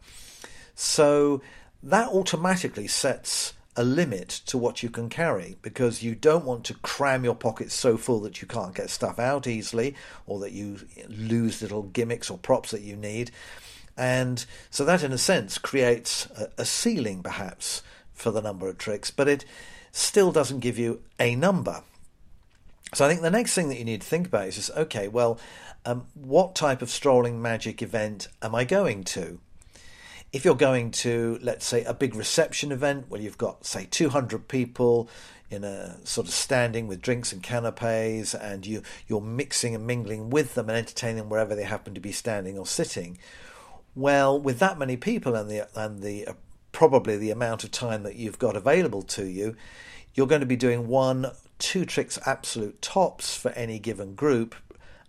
So 0.73 1.41
that 1.83 2.09
automatically 2.09 2.87
sets 2.87 3.53
a 3.75 3.83
limit 3.83 4.27
to 4.27 4.57
what 4.57 4.83
you 4.83 4.89
can 4.89 5.09
carry 5.09 5.55
because 5.61 6.03
you 6.03 6.13
don't 6.13 6.45
want 6.45 6.65
to 6.65 6.73
cram 6.75 7.23
your 7.23 7.35
pockets 7.35 7.73
so 7.73 7.97
full 7.97 8.19
that 8.19 8.41
you 8.41 8.47
can't 8.47 8.75
get 8.75 8.89
stuff 8.89 9.17
out 9.17 9.47
easily 9.47 9.95
or 10.25 10.39
that 10.39 10.51
you 10.51 10.77
lose 11.07 11.61
little 11.61 11.83
gimmicks 11.83 12.29
or 12.29 12.37
props 12.37 12.71
that 12.71 12.81
you 12.81 12.95
need. 12.95 13.31
And 13.97 14.45
so 14.69 14.83
that, 14.85 15.03
in 15.03 15.11
a 15.11 15.17
sense, 15.17 15.57
creates 15.57 16.27
a, 16.57 16.65
ceiling 16.65 17.23
perhaps 17.23 17.81
for 18.13 18.31
the 18.31 18.41
number 18.41 18.67
of 18.67 18.77
tricks, 18.77 19.11
but 19.11 19.27
it 19.27 19.45
still 19.91 20.31
doesn't 20.31 20.59
give 20.59 20.77
you 20.77 21.01
a 21.19 21.35
number. 21.35 21.83
So 22.93 23.05
I 23.05 23.09
think 23.09 23.21
the 23.21 23.31
next 23.31 23.53
thing 23.53 23.69
that 23.69 23.77
you 23.77 23.85
need 23.85 24.01
to 24.01 24.07
think 24.07 24.27
about 24.27 24.47
is 24.47 24.69
okay, 24.75 25.07
well, 25.07 25.39
um, 25.85 26.07
what 26.13 26.55
type 26.55 26.81
of 26.81 26.89
strolling 26.89 27.41
magic 27.41 27.81
event 27.81 28.27
am 28.41 28.53
I 28.53 28.65
going 28.65 29.03
to? 29.05 29.39
If 30.33 30.45
you're 30.45 30.55
going 30.55 30.91
to, 30.91 31.37
let's 31.41 31.65
say, 31.65 31.83
a 31.83 31.93
big 31.93 32.15
reception 32.15 32.71
event 32.71 33.05
where 33.09 33.19
you've 33.19 33.37
got, 33.37 33.65
say, 33.65 33.87
200 33.89 34.47
people 34.47 35.09
in 35.49 35.65
a 35.65 35.97
sort 36.05 36.27
of 36.27 36.33
standing 36.33 36.87
with 36.87 37.01
drinks 37.01 37.33
and 37.33 37.43
canapes, 37.43 38.33
and 38.33 38.65
you 38.65 38.81
you're 39.07 39.19
mixing 39.19 39.75
and 39.75 39.85
mingling 39.85 40.29
with 40.29 40.55
them 40.55 40.69
and 40.69 40.77
entertaining 40.77 41.17
them 41.17 41.29
wherever 41.29 41.53
they 41.53 41.65
happen 41.65 41.93
to 41.93 41.99
be 41.99 42.13
standing 42.13 42.57
or 42.57 42.65
sitting. 42.65 43.17
Well, 43.93 44.39
with 44.39 44.59
that 44.59 44.79
many 44.79 44.95
people 44.95 45.35
and 45.35 45.49
the 45.49 45.67
and 45.77 46.01
the 46.01 46.27
uh, 46.27 46.33
probably 46.71 47.17
the 47.17 47.31
amount 47.31 47.65
of 47.65 47.71
time 47.71 48.03
that 48.03 48.15
you've 48.15 48.39
got 48.39 48.55
available 48.55 49.01
to 49.01 49.25
you, 49.25 49.57
you're 50.13 50.27
going 50.27 50.39
to 50.39 50.47
be 50.47 50.55
doing 50.55 50.87
one, 50.87 51.31
two 51.59 51.83
tricks 51.83 52.17
absolute 52.25 52.81
tops 52.81 53.35
for 53.35 53.51
any 53.51 53.77
given 53.77 54.15
group, 54.15 54.55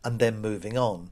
and 0.02 0.18
then 0.18 0.40
moving 0.40 0.76
on 0.76 1.10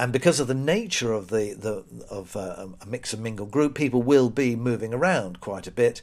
and 0.00 0.14
because 0.14 0.40
of 0.40 0.48
the 0.48 0.54
nature 0.54 1.12
of 1.12 1.28
the, 1.28 1.52
the 1.52 1.84
of 2.08 2.34
uh, 2.34 2.68
a 2.80 2.86
mix 2.86 3.12
and 3.12 3.22
mingle 3.22 3.44
group, 3.44 3.74
people 3.74 4.02
will 4.02 4.30
be 4.30 4.56
moving 4.56 4.94
around 4.94 5.40
quite 5.40 5.66
a 5.66 5.70
bit. 5.70 6.00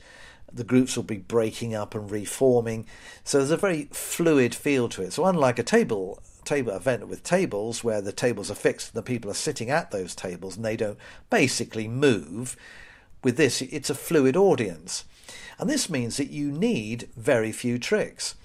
The 0.54 0.64
groups 0.64 0.96
will 0.96 1.04
be 1.04 1.18
breaking 1.18 1.74
up 1.74 1.96
and 1.96 2.10
reforming, 2.10 2.86
so 3.24 3.40
there's 3.40 3.50
a 3.50 3.58
very 3.58 3.90
fluid 3.92 4.54
feel 4.54 4.88
to 4.90 5.02
it. 5.02 5.14
So 5.14 5.26
unlike 5.26 5.58
a 5.58 5.64
table 5.64 6.22
table 6.46 6.74
event 6.74 7.08
with 7.08 7.24
tables 7.24 7.84
where 7.84 8.00
the 8.00 8.12
tables 8.12 8.52
are 8.52 8.56
fixed 8.56 8.90
and 8.90 8.98
the 8.98 9.02
people 9.02 9.32
are 9.32 9.34
sitting 9.34 9.72
at 9.72 9.90
those 9.90 10.14
tables 10.14 10.56
and 10.56 10.64
they 10.64 10.78
don't 10.78 11.00
basically 11.32 11.88
move. 11.88 12.56
With 13.24 13.36
this, 13.36 13.64
it's 13.64 13.90
a 13.90 13.96
fluid 13.96 14.38
audience. 14.38 15.06
And 15.58 15.68
this 15.68 15.90
means 15.90 16.18
that 16.18 16.30
you 16.30 16.52
need 16.52 17.10
very 17.18 17.52
few 17.52 17.80
tricks. 17.80 18.36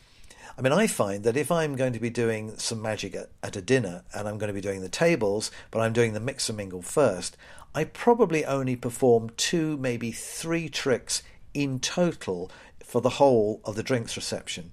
I 0.56 0.62
mean, 0.62 0.72
I 0.72 0.86
find 0.86 1.24
that 1.24 1.36
if 1.36 1.50
I'm 1.50 1.76
going 1.76 1.92
to 1.92 2.00
be 2.00 2.10
doing 2.10 2.56
some 2.58 2.82
magic 2.82 3.14
at, 3.14 3.30
at, 3.42 3.56
a 3.56 3.62
dinner 3.62 4.04
and 4.14 4.28
I'm 4.28 4.38
going 4.38 4.48
to 4.48 4.54
be 4.54 4.60
doing 4.60 4.82
the 4.82 4.88
tables, 4.88 5.50
but 5.70 5.80
I'm 5.80 5.92
doing 5.92 6.12
the 6.12 6.20
mix 6.20 6.48
and 6.48 6.58
mingle 6.58 6.82
first, 6.82 7.36
I 7.74 7.84
probably 7.84 8.44
only 8.44 8.76
perform 8.76 9.30
two, 9.36 9.76
maybe 9.78 10.12
three 10.12 10.68
tricks 10.68 11.22
in 11.54 11.80
total 11.80 12.50
for 12.84 13.00
the 13.00 13.10
whole 13.10 13.60
of 13.64 13.76
the 13.76 13.82
drinks 13.82 14.16
reception 14.16 14.72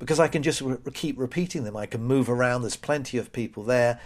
because 0.00 0.18
I 0.18 0.28
can 0.28 0.42
just 0.42 0.60
re- 0.60 0.78
keep 0.92 1.18
repeating 1.18 1.62
them. 1.64 1.76
I 1.76 1.86
can 1.86 2.02
move 2.02 2.28
around, 2.28 2.62
there's 2.62 2.76
plenty 2.76 3.18
of 3.18 3.32
people 3.32 3.62
there. 3.62 4.00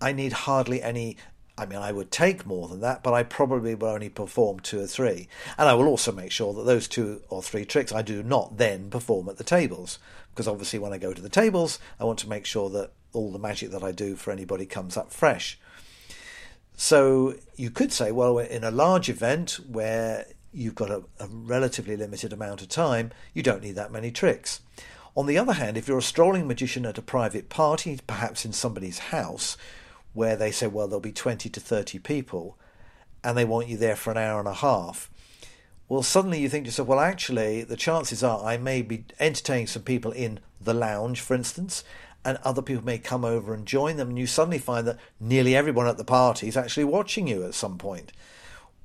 I 0.00 0.12
need 0.12 0.32
hardly 0.32 0.82
any 0.82 1.16
I 1.58 1.66
mean, 1.66 1.78
I 1.78 1.92
would 1.92 2.10
take 2.10 2.46
more 2.46 2.66
than 2.66 2.80
that, 2.80 3.02
but 3.02 3.12
I 3.12 3.22
probably 3.24 3.74
will 3.74 3.88
only 3.88 4.08
perform 4.08 4.60
two 4.60 4.80
or 4.80 4.86
three. 4.86 5.28
And 5.58 5.68
I 5.68 5.74
will 5.74 5.86
also 5.86 6.10
make 6.10 6.32
sure 6.32 6.54
that 6.54 6.64
those 6.64 6.88
two 6.88 7.20
or 7.28 7.42
three 7.42 7.66
tricks 7.66 7.92
I 7.92 8.00
do 8.00 8.22
not 8.22 8.56
then 8.56 8.88
perform 8.88 9.28
at 9.28 9.36
the 9.36 9.44
tables. 9.44 9.98
Because 10.32 10.48
obviously, 10.48 10.78
when 10.78 10.92
I 10.92 10.98
go 10.98 11.12
to 11.12 11.22
the 11.22 11.28
tables, 11.28 11.78
I 12.00 12.04
want 12.04 12.18
to 12.20 12.28
make 12.28 12.46
sure 12.46 12.70
that 12.70 12.92
all 13.12 13.30
the 13.30 13.38
magic 13.38 13.70
that 13.70 13.82
I 13.82 13.92
do 13.92 14.16
for 14.16 14.30
anybody 14.30 14.66
comes 14.66 14.96
up 14.96 15.12
fresh. 15.12 15.58
So 16.74 17.34
you 17.56 17.70
could 17.70 17.92
say, 17.92 18.12
well, 18.12 18.38
in 18.38 18.64
a 18.64 18.70
large 18.70 19.08
event 19.08 19.60
where 19.68 20.26
you've 20.52 20.74
got 20.74 20.90
a, 20.90 21.02
a 21.20 21.26
relatively 21.28 21.96
limited 21.96 22.32
amount 22.32 22.62
of 22.62 22.68
time, 22.68 23.10
you 23.34 23.42
don't 23.42 23.62
need 23.62 23.76
that 23.76 23.92
many 23.92 24.10
tricks. 24.10 24.60
On 25.14 25.26
the 25.26 25.36
other 25.36 25.52
hand, 25.52 25.76
if 25.76 25.86
you're 25.86 25.98
a 25.98 26.02
strolling 26.02 26.48
magician 26.48 26.86
at 26.86 26.96
a 26.96 27.02
private 27.02 27.50
party, 27.50 28.00
perhaps 28.06 28.44
in 28.46 28.52
somebody's 28.52 28.98
house, 28.98 29.58
where 30.14 30.36
they 30.36 30.50
say, 30.50 30.66
well, 30.66 30.88
there'll 30.88 31.00
be 31.00 31.12
20 31.12 31.48
to 31.50 31.60
30 31.60 31.98
people 31.98 32.56
and 33.22 33.36
they 33.36 33.44
want 33.44 33.68
you 33.68 33.76
there 33.76 33.96
for 33.96 34.10
an 34.10 34.18
hour 34.18 34.38
and 34.38 34.48
a 34.48 34.54
half. 34.54 35.10
Well, 35.92 36.02
suddenly 36.02 36.40
you 36.40 36.48
think 36.48 36.64
to 36.64 36.68
yourself, 36.68 36.88
well, 36.88 37.00
actually, 37.00 37.64
the 37.64 37.76
chances 37.76 38.24
are 38.24 38.42
I 38.42 38.56
may 38.56 38.80
be 38.80 39.04
entertaining 39.20 39.66
some 39.66 39.82
people 39.82 40.10
in 40.10 40.40
the 40.58 40.72
lounge, 40.72 41.20
for 41.20 41.34
instance, 41.34 41.84
and 42.24 42.38
other 42.38 42.62
people 42.62 42.82
may 42.82 42.96
come 42.96 43.26
over 43.26 43.52
and 43.52 43.66
join 43.66 43.98
them, 43.98 44.08
and 44.08 44.18
you 44.18 44.26
suddenly 44.26 44.58
find 44.58 44.86
that 44.86 44.98
nearly 45.20 45.54
everyone 45.54 45.86
at 45.86 45.98
the 45.98 46.04
party 46.04 46.48
is 46.48 46.56
actually 46.56 46.84
watching 46.84 47.28
you 47.28 47.44
at 47.44 47.52
some 47.52 47.76
point. 47.76 48.10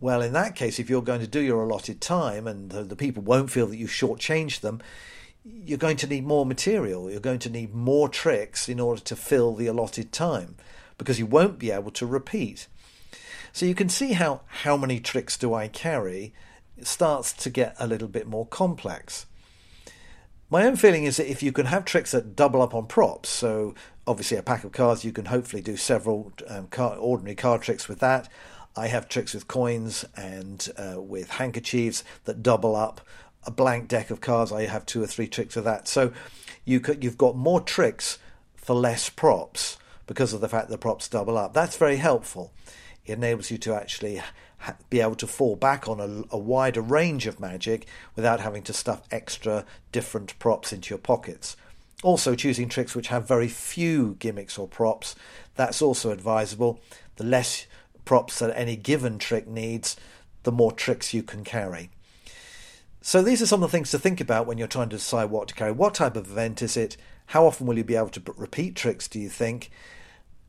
Well, 0.02 0.22
in 0.22 0.34
that 0.34 0.58
case, 0.58 0.80
if 0.80 0.90
you're 0.90 1.02
going 1.02 1.22
to 1.22 1.28
do 1.28 1.40
your 1.40 1.64
allotted 1.64 2.02
time 2.02 2.46
and 2.46 2.72
the, 2.72 2.84
the 2.84 2.98
people 2.98 3.24
won't 3.24 3.52
feel 3.52 3.68
that 3.68 3.78
you've 3.78 3.90
shortchanged 3.90 4.60
them, 4.60 4.82
you're 5.46 5.78
going 5.78 5.96
to 5.96 6.08
need 6.08 6.26
more 6.26 6.46
material. 6.46 7.10
You're 7.10 7.22
going 7.22 7.40
to 7.40 7.50
need 7.50 7.74
more 7.74 8.10
tricks 8.10 8.68
in 8.68 8.82
order 8.82 9.00
to 9.04 9.16
fill 9.16 9.56
the 9.56 9.68
allotted 9.68 10.12
time 10.12 10.58
because 10.98 11.20
you 11.20 11.26
won't 11.26 11.58
be 11.58 11.72
able 11.72 11.92
to 11.92 12.06
repeat. 12.06 12.68
So 13.54 13.66
you 13.66 13.76
can 13.76 13.88
see 13.88 14.12
how 14.12 14.42
how 14.48 14.76
many 14.76 15.00
tricks 15.00 15.38
do 15.38 15.54
I 15.54 15.70
carry 15.70 16.34
it 16.78 16.88
starts 16.88 17.34
to 17.34 17.50
get 17.50 17.76
a 17.80 17.88
little 17.88 18.08
bit 18.08 18.28
more 18.28 18.46
complex. 18.46 19.26
My 20.50 20.66
own 20.66 20.78
feeling 20.78 21.04
is 21.04 21.18
that 21.18 21.30
if 21.30 21.44
you 21.44 21.52
can 21.52 21.66
have 21.66 21.84
tricks 21.84 22.12
that 22.12 22.36
double 22.36 22.62
up 22.62 22.74
on 22.74 22.86
props, 22.86 23.30
so 23.30 23.76
obviously 24.06 24.38
a 24.38 24.44
pack 24.44 24.64
of 24.64 24.72
cards, 24.72 25.04
you 25.04 25.12
can 25.12 25.26
hopefully 25.26 25.62
do 25.62 25.76
several 25.76 26.32
um, 26.48 26.70
ordinary 26.78 27.36
card 27.36 27.62
tricks 27.62 27.90
with 27.90 28.00
that. 28.00 28.30
I 28.76 28.88
have 28.88 29.10
tricks 29.10 29.34
with 29.34 29.48
coins 29.48 30.06
and 30.16 30.70
uh, 30.78 31.02
with 31.02 31.32
handkerchiefs 31.32 32.04
that 32.26 32.44
double 32.44 32.76
up. 32.76 33.02
A 33.44 33.52
blank 33.52 33.88
deck 33.88 34.10
of 34.10 34.22
cards, 34.22 34.52
I 34.52 34.66
have 34.66 34.86
two 34.86 35.02
or 35.02 35.08
three 35.08 35.28
tricks 35.28 35.58
of 35.58 35.64
that. 35.64 35.88
So 35.88 36.14
you 36.64 36.80
could, 36.80 37.04
you've 37.04 37.18
got 37.18 37.36
more 37.36 37.62
tricks 37.62 38.18
for 38.56 38.76
less 38.76 39.10
props 39.10 39.78
because 40.06 40.32
of 40.34 40.42
the 40.42 40.50
fact 40.50 40.70
the 40.70 40.78
props 40.78 41.08
double 41.08 41.38
up. 41.38 41.54
That's 41.54 41.78
very 41.78 41.98
helpful. 41.98 42.54
It 43.06 43.14
enables 43.14 43.52
you 43.52 43.58
to 43.60 43.74
actually 43.74 44.22
be 44.90 45.02
able 45.02 45.16
to 45.16 45.28
fall 45.28 45.56
back 45.56 45.88
on 45.88 46.00
a, 46.00 46.36
a, 46.36 46.38
wider 46.38 46.82
range 46.82 47.28
of 47.28 47.40
magic 47.40 47.86
without 48.16 48.40
having 48.40 48.64
to 48.64 48.74
stuff 48.74 49.02
extra 49.12 49.66
different 49.92 50.38
props 50.40 50.74
into 50.74 50.90
your 50.90 51.00
pockets. 51.00 51.56
Also, 52.04 52.36
choosing 52.36 52.70
tricks 52.70 52.96
which 52.96 53.08
have 53.08 53.28
very 53.28 53.48
few 53.48 54.16
gimmicks 54.20 54.58
or 54.58 54.68
props, 54.68 55.16
that's 55.56 55.82
also 55.82 56.12
advisable. 56.12 56.80
The 57.16 57.24
less 57.24 57.66
props 58.06 58.40
that 58.40 58.56
any 58.58 58.76
given 58.76 59.18
trick 59.18 59.48
needs, 59.48 59.96
the 60.44 60.52
more 60.52 60.72
tricks 60.72 61.14
you 61.14 61.24
can 61.24 61.44
carry. 61.44 61.90
So, 63.02 63.22
these 63.22 63.42
are 63.42 63.48
some 63.48 63.64
of 63.64 63.72
the 63.72 63.78
things 63.78 63.92
to 63.92 64.00
think 64.00 64.22
about 64.22 64.46
when 64.46 64.58
you're 64.58 64.68
trying 64.68 64.90
to 64.90 64.98
decide 64.98 65.26
what 65.26 65.48
to 65.48 65.56
carry. 65.56 65.72
What 65.72 65.96
type 65.96 66.16
of 66.16 66.30
event 66.30 66.62
is 66.62 66.78
it? 66.78 66.98
How 67.28 67.46
often 67.46 67.66
will 67.66 67.78
you 67.78 67.84
be 67.84 67.96
able 67.96 68.10
to 68.10 68.34
repeat 68.36 68.76
tricks, 68.76 69.08
do 69.08 69.20
you 69.20 69.30
think? 69.30 69.72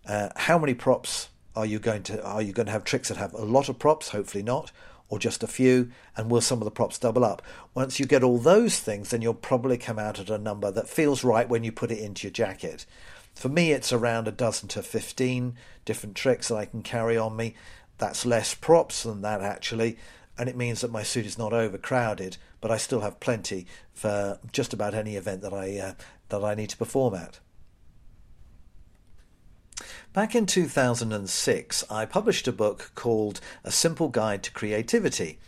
Uh, 0.06 0.28
how 0.36 0.58
many 0.58 0.74
props 0.74 1.28
are 1.58 1.66
you 1.66 1.80
going 1.80 2.04
to 2.04 2.24
are 2.24 2.40
you 2.40 2.52
going 2.52 2.66
to 2.66 2.72
have 2.72 2.84
tricks 2.84 3.08
that 3.08 3.18
have 3.18 3.34
a 3.34 3.44
lot 3.44 3.68
of 3.68 3.80
props? 3.80 4.10
Hopefully 4.10 4.44
not, 4.44 4.70
or 5.08 5.18
just 5.18 5.42
a 5.42 5.48
few. 5.48 5.90
And 6.16 6.30
will 6.30 6.40
some 6.40 6.60
of 6.60 6.64
the 6.64 6.70
props 6.70 6.98
double 6.98 7.24
up? 7.24 7.42
Once 7.74 7.98
you 7.98 8.06
get 8.06 8.22
all 8.22 8.38
those 8.38 8.78
things, 8.78 9.10
then 9.10 9.22
you'll 9.22 9.34
probably 9.34 9.76
come 9.76 9.98
out 9.98 10.20
at 10.20 10.30
a 10.30 10.38
number 10.38 10.70
that 10.70 10.88
feels 10.88 11.24
right 11.24 11.48
when 11.48 11.64
you 11.64 11.72
put 11.72 11.90
it 11.90 11.98
into 11.98 12.26
your 12.26 12.32
jacket. 12.32 12.86
For 13.34 13.48
me, 13.48 13.72
it's 13.72 13.92
around 13.92 14.28
a 14.28 14.32
dozen 14.32 14.68
to 14.68 14.82
fifteen 14.82 15.56
different 15.84 16.14
tricks 16.14 16.48
that 16.48 16.56
I 16.56 16.66
can 16.66 16.82
carry 16.82 17.18
on 17.18 17.34
me. 17.34 17.56
That's 17.98 18.24
less 18.24 18.54
props 18.54 19.02
than 19.02 19.22
that 19.22 19.40
actually, 19.40 19.98
and 20.38 20.48
it 20.48 20.56
means 20.56 20.80
that 20.80 20.92
my 20.92 21.02
suit 21.02 21.26
is 21.26 21.38
not 21.38 21.52
overcrowded, 21.52 22.36
but 22.60 22.70
I 22.70 22.76
still 22.76 23.00
have 23.00 23.18
plenty 23.18 23.66
for 23.92 24.38
just 24.52 24.72
about 24.72 24.94
any 24.94 25.16
event 25.16 25.42
that 25.42 25.52
I 25.52 25.78
uh, 25.78 25.94
that 26.28 26.44
I 26.44 26.54
need 26.54 26.70
to 26.70 26.76
perform 26.76 27.14
at. 27.14 27.40
Back 30.18 30.34
in 30.34 30.46
2006, 30.46 31.84
I 31.88 32.04
published 32.04 32.48
a 32.48 32.52
book 32.52 32.90
called 32.96 33.40
A 33.62 33.70
Simple 33.70 34.08
Guide 34.08 34.42
to 34.42 34.50
Creativity, 34.50 35.38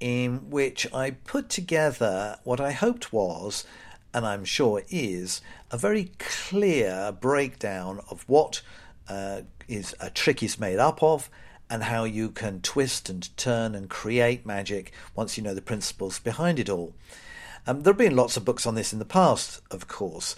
in 0.00 0.50
which 0.50 0.92
I 0.92 1.12
put 1.12 1.48
together 1.48 2.36
what 2.42 2.58
I 2.60 2.72
hoped 2.72 3.12
was, 3.12 3.64
and 4.12 4.26
I'm 4.26 4.44
sure 4.44 4.82
is, 4.88 5.40
a 5.70 5.78
very 5.78 6.10
clear 6.18 7.12
breakdown 7.12 8.00
of 8.10 8.24
what 8.26 8.62
uh, 9.08 9.42
is 9.68 9.94
a 10.00 10.10
trick 10.10 10.42
is 10.42 10.58
made 10.58 10.80
up 10.80 11.04
of 11.04 11.30
and 11.70 11.84
how 11.84 12.02
you 12.02 12.30
can 12.30 12.62
twist 12.62 13.08
and 13.08 13.36
turn 13.36 13.76
and 13.76 13.88
create 13.88 14.44
magic 14.44 14.92
once 15.14 15.36
you 15.36 15.44
know 15.44 15.54
the 15.54 15.62
principles 15.62 16.18
behind 16.18 16.58
it 16.58 16.68
all. 16.68 16.94
Um, 17.64 17.82
there 17.82 17.92
have 17.92 17.98
been 17.98 18.16
lots 18.16 18.36
of 18.36 18.44
books 18.44 18.66
on 18.66 18.74
this 18.74 18.92
in 18.92 18.98
the 18.98 19.04
past, 19.04 19.60
of 19.70 19.86
course, 19.86 20.34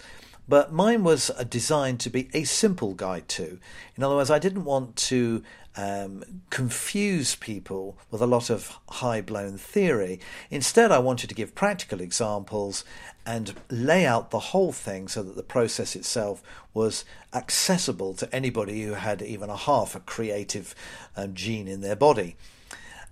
but 0.47 0.73
mine 0.73 1.03
was 1.03 1.31
designed 1.49 1.99
to 2.01 2.09
be 2.09 2.29
a 2.33 2.43
simple 2.43 2.93
guide 2.93 3.27
to. 3.29 3.59
In 3.95 4.03
other 4.03 4.15
words, 4.15 4.31
I 4.31 4.39
didn't 4.39 4.65
want 4.65 4.95
to 4.97 5.43
um, 5.75 6.23
confuse 6.49 7.35
people 7.35 7.97
with 8.11 8.21
a 8.21 8.27
lot 8.27 8.49
of 8.49 8.77
high 8.89 9.21
blown 9.21 9.57
theory. 9.57 10.19
Instead, 10.51 10.91
I 10.91 10.99
wanted 10.99 11.29
to 11.29 11.35
give 11.35 11.55
practical 11.55 12.01
examples 12.01 12.83
and 13.25 13.55
lay 13.69 14.05
out 14.05 14.31
the 14.31 14.39
whole 14.39 14.71
thing 14.71 15.07
so 15.07 15.23
that 15.23 15.35
the 15.35 15.43
process 15.43 15.95
itself 15.95 16.43
was 16.73 17.05
accessible 17.33 18.13
to 18.15 18.35
anybody 18.35 18.83
who 18.83 18.93
had 18.93 19.21
even 19.21 19.49
a 19.49 19.57
half 19.57 19.95
a 19.95 19.99
creative 20.01 20.75
um, 21.15 21.33
gene 21.33 21.67
in 21.67 21.81
their 21.81 21.95
body. 21.95 22.35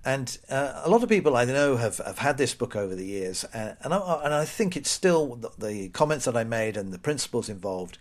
And 0.03 0.35
uh, 0.49 0.81
a 0.83 0.89
lot 0.89 1.03
of 1.03 1.09
people 1.09 1.37
I 1.37 1.45
know 1.45 1.77
have, 1.77 1.97
have 1.99 2.17
had 2.17 2.37
this 2.37 2.55
book 2.55 2.75
over 2.75 2.95
the 2.95 3.05
years, 3.05 3.45
and, 3.53 3.77
and, 3.81 3.93
I, 3.93 4.21
and 4.23 4.33
I 4.33 4.45
think 4.45 4.75
it's 4.75 4.89
still 4.89 5.35
the, 5.35 5.51
the, 5.59 5.89
comments 5.89 6.25
that 6.25 6.35
I 6.35 6.43
made 6.43 6.75
and 6.75 6.91
the 6.91 6.97
principles 6.97 7.49
involved, 7.49 7.99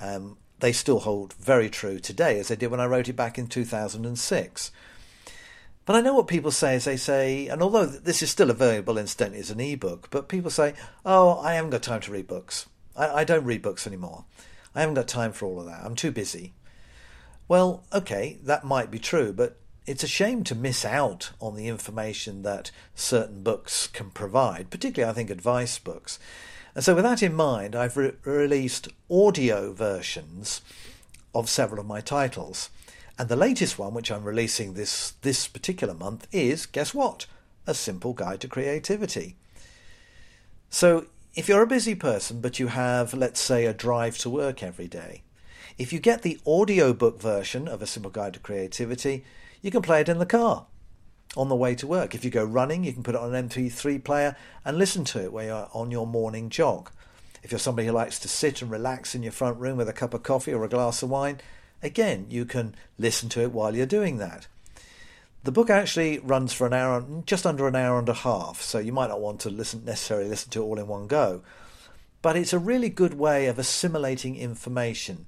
um, 0.00 0.38
they 0.60 0.72
still 0.72 1.00
hold 1.00 1.34
very 1.34 1.68
true 1.68 1.98
today 1.98 2.38
as 2.38 2.48
they 2.48 2.56
did 2.56 2.70
when 2.70 2.80
I 2.80 2.86
wrote 2.86 3.08
it 3.08 3.16
back 3.16 3.38
in 3.38 3.48
2006. 3.48 4.72
But 5.84 5.96
I 5.96 6.00
know 6.00 6.14
what 6.14 6.28
people 6.28 6.52
say 6.52 6.76
is 6.76 6.84
they 6.84 6.96
say, 6.96 7.48
and 7.48 7.60
although 7.60 7.86
this 7.86 8.22
is 8.22 8.30
still 8.30 8.50
available 8.50 8.96
incidentally 8.96 9.40
as 9.40 9.50
an 9.50 9.60
ebook, 9.60 10.08
but 10.10 10.28
people 10.28 10.50
say, 10.50 10.74
oh, 11.04 11.38
I 11.40 11.54
haven't 11.54 11.70
got 11.70 11.82
time 11.82 12.00
to 12.02 12.12
read 12.12 12.28
books. 12.28 12.66
I, 12.96 13.08
I 13.08 13.24
don't 13.24 13.44
read 13.44 13.62
books 13.62 13.86
anymore. 13.86 14.24
I 14.74 14.80
haven't 14.80 14.94
got 14.94 15.08
time 15.08 15.32
for 15.32 15.46
all 15.46 15.60
of 15.60 15.66
that. 15.66 15.84
I'm 15.84 15.96
too 15.96 16.12
busy. 16.12 16.54
Well, 17.48 17.84
okay, 17.92 18.38
that 18.44 18.64
might 18.64 18.90
be 18.90 18.98
true, 18.98 19.32
but 19.32 19.58
it's 19.86 20.04
a 20.04 20.08
shame 20.08 20.44
to 20.44 20.54
miss 20.54 20.84
out 20.84 21.30
on 21.40 21.56
the 21.56 21.68
information 21.68 22.42
that 22.42 22.70
certain 22.94 23.42
books 23.42 23.86
can 23.88 24.10
provide, 24.10 24.70
particularly, 24.70 25.10
I 25.10 25.14
think, 25.14 25.30
advice 25.30 25.78
books. 25.78 26.18
And 26.74 26.84
so, 26.84 26.94
with 26.94 27.04
that 27.04 27.22
in 27.22 27.34
mind, 27.34 27.74
I've 27.74 27.96
re- 27.96 28.12
released 28.24 28.88
audio 29.10 29.72
versions 29.72 30.62
of 31.34 31.48
several 31.48 31.80
of 31.80 31.86
my 31.86 32.00
titles. 32.00 32.70
And 33.18 33.28
the 33.28 33.36
latest 33.36 33.78
one, 33.78 33.92
which 33.92 34.10
I'm 34.10 34.24
releasing 34.24 34.74
this, 34.74 35.12
this 35.22 35.46
particular 35.48 35.94
month, 35.94 36.26
is 36.32 36.64
guess 36.64 36.94
what? 36.94 37.26
A 37.66 37.74
Simple 37.74 38.14
Guide 38.14 38.40
to 38.40 38.48
Creativity. 38.48 39.36
So, 40.70 41.06
if 41.34 41.48
you're 41.48 41.62
a 41.62 41.66
busy 41.66 41.94
person 41.94 42.40
but 42.40 42.58
you 42.58 42.68
have, 42.68 43.14
let's 43.14 43.40
say, 43.40 43.66
a 43.66 43.74
drive 43.74 44.16
to 44.18 44.30
work 44.30 44.62
every 44.62 44.88
day, 44.88 45.22
if 45.76 45.92
you 45.92 45.98
get 45.98 46.22
the 46.22 46.38
audiobook 46.46 47.20
version 47.20 47.66
of 47.68 47.82
A 47.82 47.86
Simple 47.86 48.10
Guide 48.10 48.34
to 48.34 48.40
Creativity, 48.40 49.24
you 49.62 49.70
can 49.70 49.82
play 49.82 50.00
it 50.00 50.08
in 50.08 50.18
the 50.18 50.26
car 50.26 50.66
on 51.36 51.48
the 51.48 51.56
way 51.56 51.74
to 51.76 51.86
work. 51.86 52.14
If 52.14 52.24
you 52.24 52.30
go 52.30 52.44
running, 52.44 52.84
you 52.84 52.92
can 52.92 53.02
put 53.02 53.14
it 53.14 53.20
on 53.20 53.34
an 53.34 53.48
MP3 53.48 54.04
player 54.04 54.36
and 54.64 54.76
listen 54.76 55.04
to 55.06 55.22
it 55.22 55.32
while 55.32 55.44
you're 55.44 55.68
on 55.72 55.90
your 55.90 56.06
morning 56.06 56.50
jog. 56.50 56.90
if 57.42 57.50
you're 57.50 57.58
somebody 57.58 57.86
who 57.86 57.92
likes 57.92 58.18
to 58.20 58.28
sit 58.28 58.62
and 58.62 58.70
relax 58.70 59.14
in 59.14 59.22
your 59.22 59.32
front 59.32 59.58
room 59.58 59.76
with 59.76 59.88
a 59.88 59.92
cup 59.92 60.14
of 60.14 60.22
coffee 60.22 60.52
or 60.52 60.64
a 60.64 60.68
glass 60.68 61.02
of 61.02 61.10
wine, 61.10 61.40
again, 61.82 62.26
you 62.28 62.44
can 62.44 62.74
listen 62.98 63.28
to 63.30 63.40
it 63.40 63.52
while 63.52 63.74
you're 63.74 63.86
doing 63.86 64.18
that. 64.18 64.46
The 65.44 65.50
book 65.50 65.68
actually 65.68 66.20
runs 66.20 66.52
for 66.52 66.68
an 66.68 66.72
hour, 66.72 67.04
just 67.26 67.44
under 67.44 67.66
an 67.66 67.74
hour 67.74 67.98
and 67.98 68.08
a 68.08 68.14
half, 68.14 68.62
so 68.62 68.78
you 68.78 68.92
might 68.92 69.08
not 69.08 69.20
want 69.20 69.40
to 69.40 69.50
listen 69.50 69.84
necessarily 69.84 70.28
listen 70.28 70.50
to 70.52 70.62
it 70.62 70.64
all 70.64 70.78
in 70.78 70.86
one 70.86 71.08
go. 71.08 71.42
But 72.20 72.36
it's 72.36 72.52
a 72.52 72.60
really 72.60 72.88
good 72.88 73.14
way 73.14 73.46
of 73.46 73.58
assimilating 73.58 74.36
information, 74.36 75.26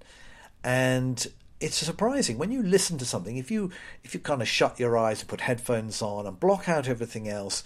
and 0.62 1.26
it's 1.60 1.76
surprising 1.76 2.38
when 2.38 2.52
you 2.52 2.62
listen 2.62 2.98
to 2.98 3.04
something. 3.04 3.36
If 3.36 3.50
you 3.50 3.70
if 4.02 4.14
you 4.14 4.20
kind 4.20 4.42
of 4.42 4.48
shut 4.48 4.78
your 4.78 4.96
eyes 4.98 5.20
and 5.20 5.28
put 5.28 5.42
headphones 5.42 6.02
on 6.02 6.26
and 6.26 6.38
block 6.38 6.68
out 6.68 6.88
everything 6.88 7.28
else, 7.28 7.64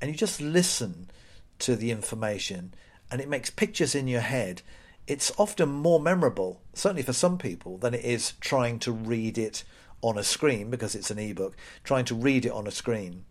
and 0.00 0.10
you 0.10 0.16
just 0.16 0.40
listen 0.40 1.10
to 1.60 1.76
the 1.76 1.90
information, 1.90 2.74
and 3.10 3.20
it 3.20 3.28
makes 3.28 3.50
pictures 3.50 3.94
in 3.94 4.08
your 4.08 4.20
head. 4.20 4.62
It's 5.06 5.32
often 5.36 5.68
more 5.68 6.00
memorable, 6.00 6.62
certainly 6.72 7.02
for 7.02 7.12
some 7.12 7.36
people, 7.36 7.76
than 7.76 7.92
it 7.92 8.04
is 8.04 8.32
trying 8.40 8.78
to 8.80 8.92
read 8.92 9.36
it 9.36 9.62
on 10.00 10.16
a 10.16 10.22
screen 10.22 10.70
because 10.70 10.94
it's 10.94 11.10
an 11.10 11.18
ebook, 11.18 11.54
trying 11.82 12.06
to 12.06 12.14
read 12.14 12.46
it 12.46 12.52
on 12.52 12.66
a 12.66 12.70
screen. 12.70 13.24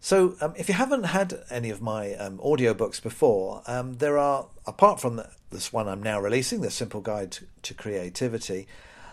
So, 0.00 0.36
um, 0.40 0.54
if 0.56 0.68
you 0.68 0.74
haven't 0.74 1.04
had 1.04 1.42
any 1.50 1.70
of 1.70 1.82
my 1.82 2.14
um, 2.14 2.38
audiobooks 2.38 3.02
before, 3.02 3.62
um, 3.66 3.94
there 3.94 4.16
are, 4.16 4.46
apart 4.66 5.00
from 5.00 5.16
the, 5.16 5.28
this 5.50 5.72
one 5.72 5.88
I'm 5.88 6.02
now 6.02 6.20
releasing, 6.20 6.60
The 6.60 6.70
Simple 6.70 7.00
Guide 7.00 7.32
to, 7.32 7.46
to 7.62 7.74
Creativity, 7.74 8.68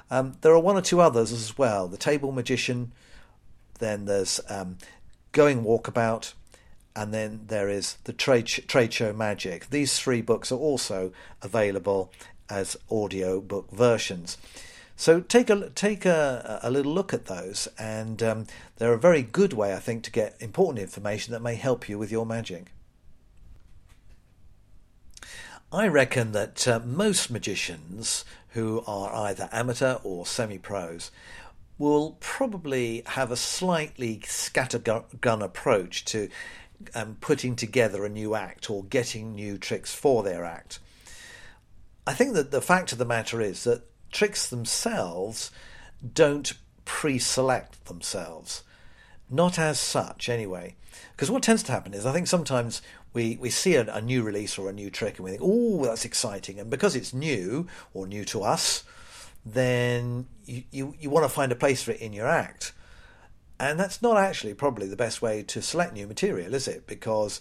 um, 0.10 0.38
there 0.42 0.54
are 0.54 0.60
one 0.60 0.78
or 0.78 0.82
two 0.82 1.02
others 1.02 1.32
as 1.32 1.58
well. 1.58 1.88
The 1.88 1.98
Table 1.98 2.32
Magician, 2.32 2.92
then 3.80 4.06
there's 4.06 4.40
um, 4.50 4.78
Going 5.32 5.64
Walkabout, 5.64 6.34
and 6.96 7.14
then 7.14 7.42
there 7.48 7.70
is 7.70 7.98
The 8.06 8.14
Trade, 8.14 8.46
Trade 8.46 8.94
Show 8.94 9.14
Magic. 9.14 9.70
These 9.70 10.00
three 10.00 10.22
books 10.22 10.52
are 10.52 10.60
also 10.60 11.12
available 11.42 12.12
as 12.50 12.78
audio 12.90 13.42
book 13.42 13.72
versions. 13.72 14.38
So 14.96 15.20
take 15.20 15.50
a 15.50 15.70
take 15.72 16.06
a, 16.06 16.60
a 16.64 16.72
little 16.72 16.94
look 16.94 17.14
at 17.14 17.26
those, 17.26 17.68
and 17.78 18.24
um, 18.24 18.48
they're 18.78 18.94
a 18.94 18.98
very 18.98 19.24
good 19.24 19.52
way, 19.52 19.74
I 19.74 19.80
think, 19.80 20.04
to 20.04 20.12
get 20.12 20.38
important 20.40 20.80
information 20.80 21.34
that 21.34 21.42
may 21.42 21.56
help 21.56 21.90
you 21.90 21.98
with 22.00 22.12
your 22.12 22.26
magic. 22.26 22.68
I 25.72 25.88
reckon 25.88 26.32
that 26.32 26.66
uh, 26.66 26.80
most 26.86 27.30
magicians 27.30 28.24
who 28.56 28.82
are 28.88 29.14
either 29.14 29.50
amateur 29.52 29.98
or 30.04 30.26
semi 30.26 30.58
pros 30.58 31.12
will 31.78 32.16
probably 32.22 33.04
have 33.06 33.30
a 33.30 33.36
slightly 33.36 34.22
scattergun 34.24 35.44
approach 35.44 36.06
to 36.06 36.30
um, 36.94 37.18
putting 37.20 37.58
together 37.58 38.06
a 38.06 38.10
new 38.10 38.34
act 38.34 38.70
or 38.70 38.86
getting 38.86 39.36
new 39.36 39.58
tricks 39.58 39.94
for 39.94 40.24
their 40.24 40.46
act. 40.46 40.80
I 42.08 42.14
think 42.14 42.34
that 42.36 42.52
the 42.52 42.62
fact 42.62 42.94
of 42.94 42.98
the 42.98 43.04
matter 43.04 43.42
is 43.42 43.66
that 43.66 43.84
tricks 44.10 44.48
themselves 44.48 45.52
don't 46.14 46.54
pre 46.86 47.20
select 47.20 47.86
themselves. 47.88 48.64
Not 49.30 49.60
as 49.60 49.82
such, 49.82 50.30
anyway. 50.30 50.76
Because 51.12 51.30
what 51.30 51.44
tends 51.44 51.64
to 51.64 51.74
happen 51.74 51.94
is, 51.94 52.06
I 52.06 52.14
think 52.14 52.28
sometimes 52.28 52.82
we, 53.16 53.38
we 53.38 53.50
see 53.50 53.76
a, 53.76 53.92
a 53.96 54.02
new 54.02 54.22
release 54.22 54.58
or 54.58 54.70
a 54.70 54.74
new 54.74 54.92
trick 54.92 55.16
and 55.18 55.24
we 55.24 55.32
think, 55.32 55.42
oh, 55.44 55.86
that's 55.86 56.06
exciting. 56.06 56.60
And 56.60 56.70
because 56.70 56.96
it's 56.96 57.14
new 57.14 57.66
or 57.94 58.06
new 58.06 58.26
to 58.26 58.44
us, 58.44 58.84
then 59.46 60.28
you, 60.46 60.64
you, 60.70 60.96
you 61.00 61.10
want 61.10 61.24
to 61.24 61.30
find 61.30 61.52
a 61.52 61.56
place 61.56 61.82
for 61.82 61.92
it 61.92 62.02
in 62.02 62.14
your 62.14 62.28
act. 62.28 62.74
And 63.58 63.80
that's 63.80 64.02
not 64.02 64.18
actually 64.18 64.54
probably 64.54 64.88
the 64.88 64.98
best 64.98 65.22
way 65.22 65.42
to 65.44 65.62
select 65.62 65.94
new 65.94 66.08
material, 66.08 66.54
is 66.54 66.68
it? 66.68 66.88
Because 66.88 67.40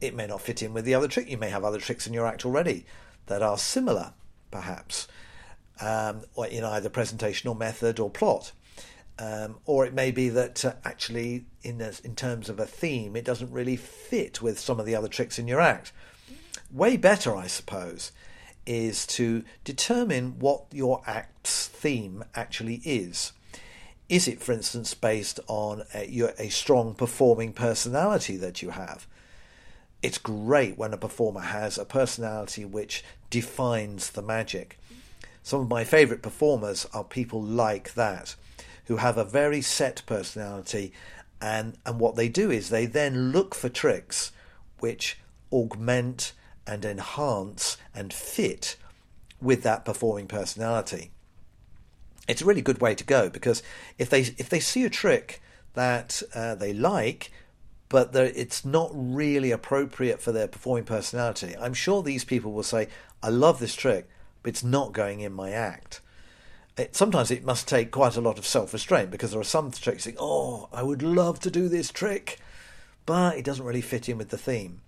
it 0.00 0.14
may 0.14 0.28
not 0.28 0.40
fit 0.40 0.62
in 0.62 0.72
with 0.72 0.84
the 0.84 0.94
other 0.94 1.08
trick. 1.08 1.28
You 1.28 1.38
may 1.38 1.50
have 1.50 1.64
other 1.64 1.80
tricks 1.80 2.06
in 2.06 2.12
your 2.12 2.26
act 2.26 2.46
already 2.46 2.86
that 3.26 3.42
are 3.42 3.58
similar, 3.58 4.12
perhaps 4.52 5.08
um, 5.80 6.22
in 6.48 6.62
either 6.62 6.88
presentation 6.88 7.48
or 7.48 7.56
method 7.56 7.98
or 7.98 8.10
plot. 8.10 8.52
Um, 9.18 9.56
or 9.64 9.86
it 9.86 9.94
may 9.94 10.10
be 10.10 10.28
that 10.28 10.64
uh, 10.64 10.74
actually, 10.84 11.46
in, 11.62 11.80
in 11.80 12.14
terms 12.14 12.48
of 12.48 12.60
a 12.60 12.66
theme, 12.66 13.16
it 13.16 13.24
doesn't 13.24 13.50
really 13.50 13.76
fit 13.76 14.42
with 14.42 14.58
some 14.58 14.78
of 14.78 14.84
the 14.84 14.94
other 14.94 15.08
tricks 15.08 15.38
in 15.38 15.48
your 15.48 15.60
act. 15.60 15.92
Way 16.70 16.96
better, 16.96 17.34
I 17.34 17.46
suppose, 17.46 18.12
is 18.66 19.06
to 19.06 19.44
determine 19.64 20.38
what 20.38 20.64
your 20.72 21.02
act's 21.06 21.68
theme 21.68 22.24
actually 22.34 22.82
is. 22.84 23.32
Is 24.08 24.28
it, 24.28 24.42
for 24.42 24.52
instance, 24.52 24.92
based 24.94 25.40
on 25.48 25.84
a, 25.94 26.32
a 26.38 26.48
strong 26.48 26.94
performing 26.94 27.52
personality 27.52 28.36
that 28.36 28.60
you 28.62 28.70
have? 28.70 29.06
It's 30.02 30.18
great 30.18 30.76
when 30.76 30.92
a 30.92 30.98
performer 30.98 31.40
has 31.40 31.78
a 31.78 31.84
personality 31.84 32.64
which 32.64 33.02
defines 33.30 34.10
the 34.10 34.22
magic. 34.22 34.78
Some 35.42 35.60
of 35.60 35.68
my 35.68 35.84
favourite 35.84 36.22
performers 36.22 36.86
are 36.92 37.02
people 37.04 37.42
like 37.42 37.94
that, 37.94 38.36
who 38.86 38.96
have 38.96 39.18
a 39.18 39.24
very 39.24 39.60
set 39.60 40.02
personality, 40.06 40.92
and, 41.40 41.76
and 41.84 42.00
what 42.00 42.16
they 42.16 42.28
do 42.28 42.50
is 42.50 42.70
they 42.70 42.86
then 42.86 43.32
look 43.32 43.54
for 43.54 43.68
tricks 43.68 44.32
which 44.78 45.18
augment 45.52 46.32
and 46.66 46.84
enhance 46.84 47.76
and 47.94 48.12
fit 48.12 48.76
with 49.40 49.62
that 49.62 49.84
performing 49.84 50.26
personality. 50.26 51.10
It's 52.28 52.42
a 52.42 52.44
really 52.44 52.62
good 52.62 52.80
way 52.80 52.94
to 52.94 53.04
go 53.04 53.28
because 53.28 53.62
if 53.98 54.10
they 54.10 54.20
if 54.20 54.48
they 54.48 54.58
see 54.58 54.84
a 54.84 54.90
trick 54.90 55.40
that 55.74 56.22
uh, 56.34 56.56
they 56.56 56.72
like, 56.72 57.30
but 57.88 58.14
it's 58.14 58.64
not 58.64 58.90
really 58.92 59.52
appropriate 59.52 60.20
for 60.20 60.32
their 60.32 60.48
performing 60.48 60.84
personality, 60.84 61.54
I'm 61.60 61.74
sure 61.74 62.02
these 62.02 62.24
people 62.24 62.52
will 62.52 62.64
say, 62.64 62.88
"I 63.22 63.28
love 63.28 63.60
this 63.60 63.76
trick, 63.76 64.08
but 64.42 64.48
it's 64.48 64.64
not 64.64 64.92
going 64.92 65.20
in 65.20 65.32
my 65.32 65.52
act. 65.52 66.00
It, 66.76 66.94
sometimes 66.94 67.30
it 67.30 67.44
must 67.44 67.66
take 67.66 67.90
quite 67.90 68.16
a 68.16 68.20
lot 68.20 68.38
of 68.38 68.46
self 68.46 68.72
restraint 68.72 69.10
because 69.10 69.30
there 69.30 69.40
are 69.40 69.44
some 69.44 69.70
tricks 69.70 70.04
think, 70.04 70.18
oh, 70.20 70.68
I 70.72 70.82
would 70.82 71.02
love 71.02 71.40
to 71.40 71.50
do 71.50 71.68
this 71.68 71.90
trick, 71.90 72.38
but 73.06 73.38
it 73.38 73.44
doesn't 73.44 73.64
really 73.64 73.80
fit 73.80 74.08
in 74.08 74.18
with 74.18 74.28
the 74.28 74.38
theme. 74.38 74.82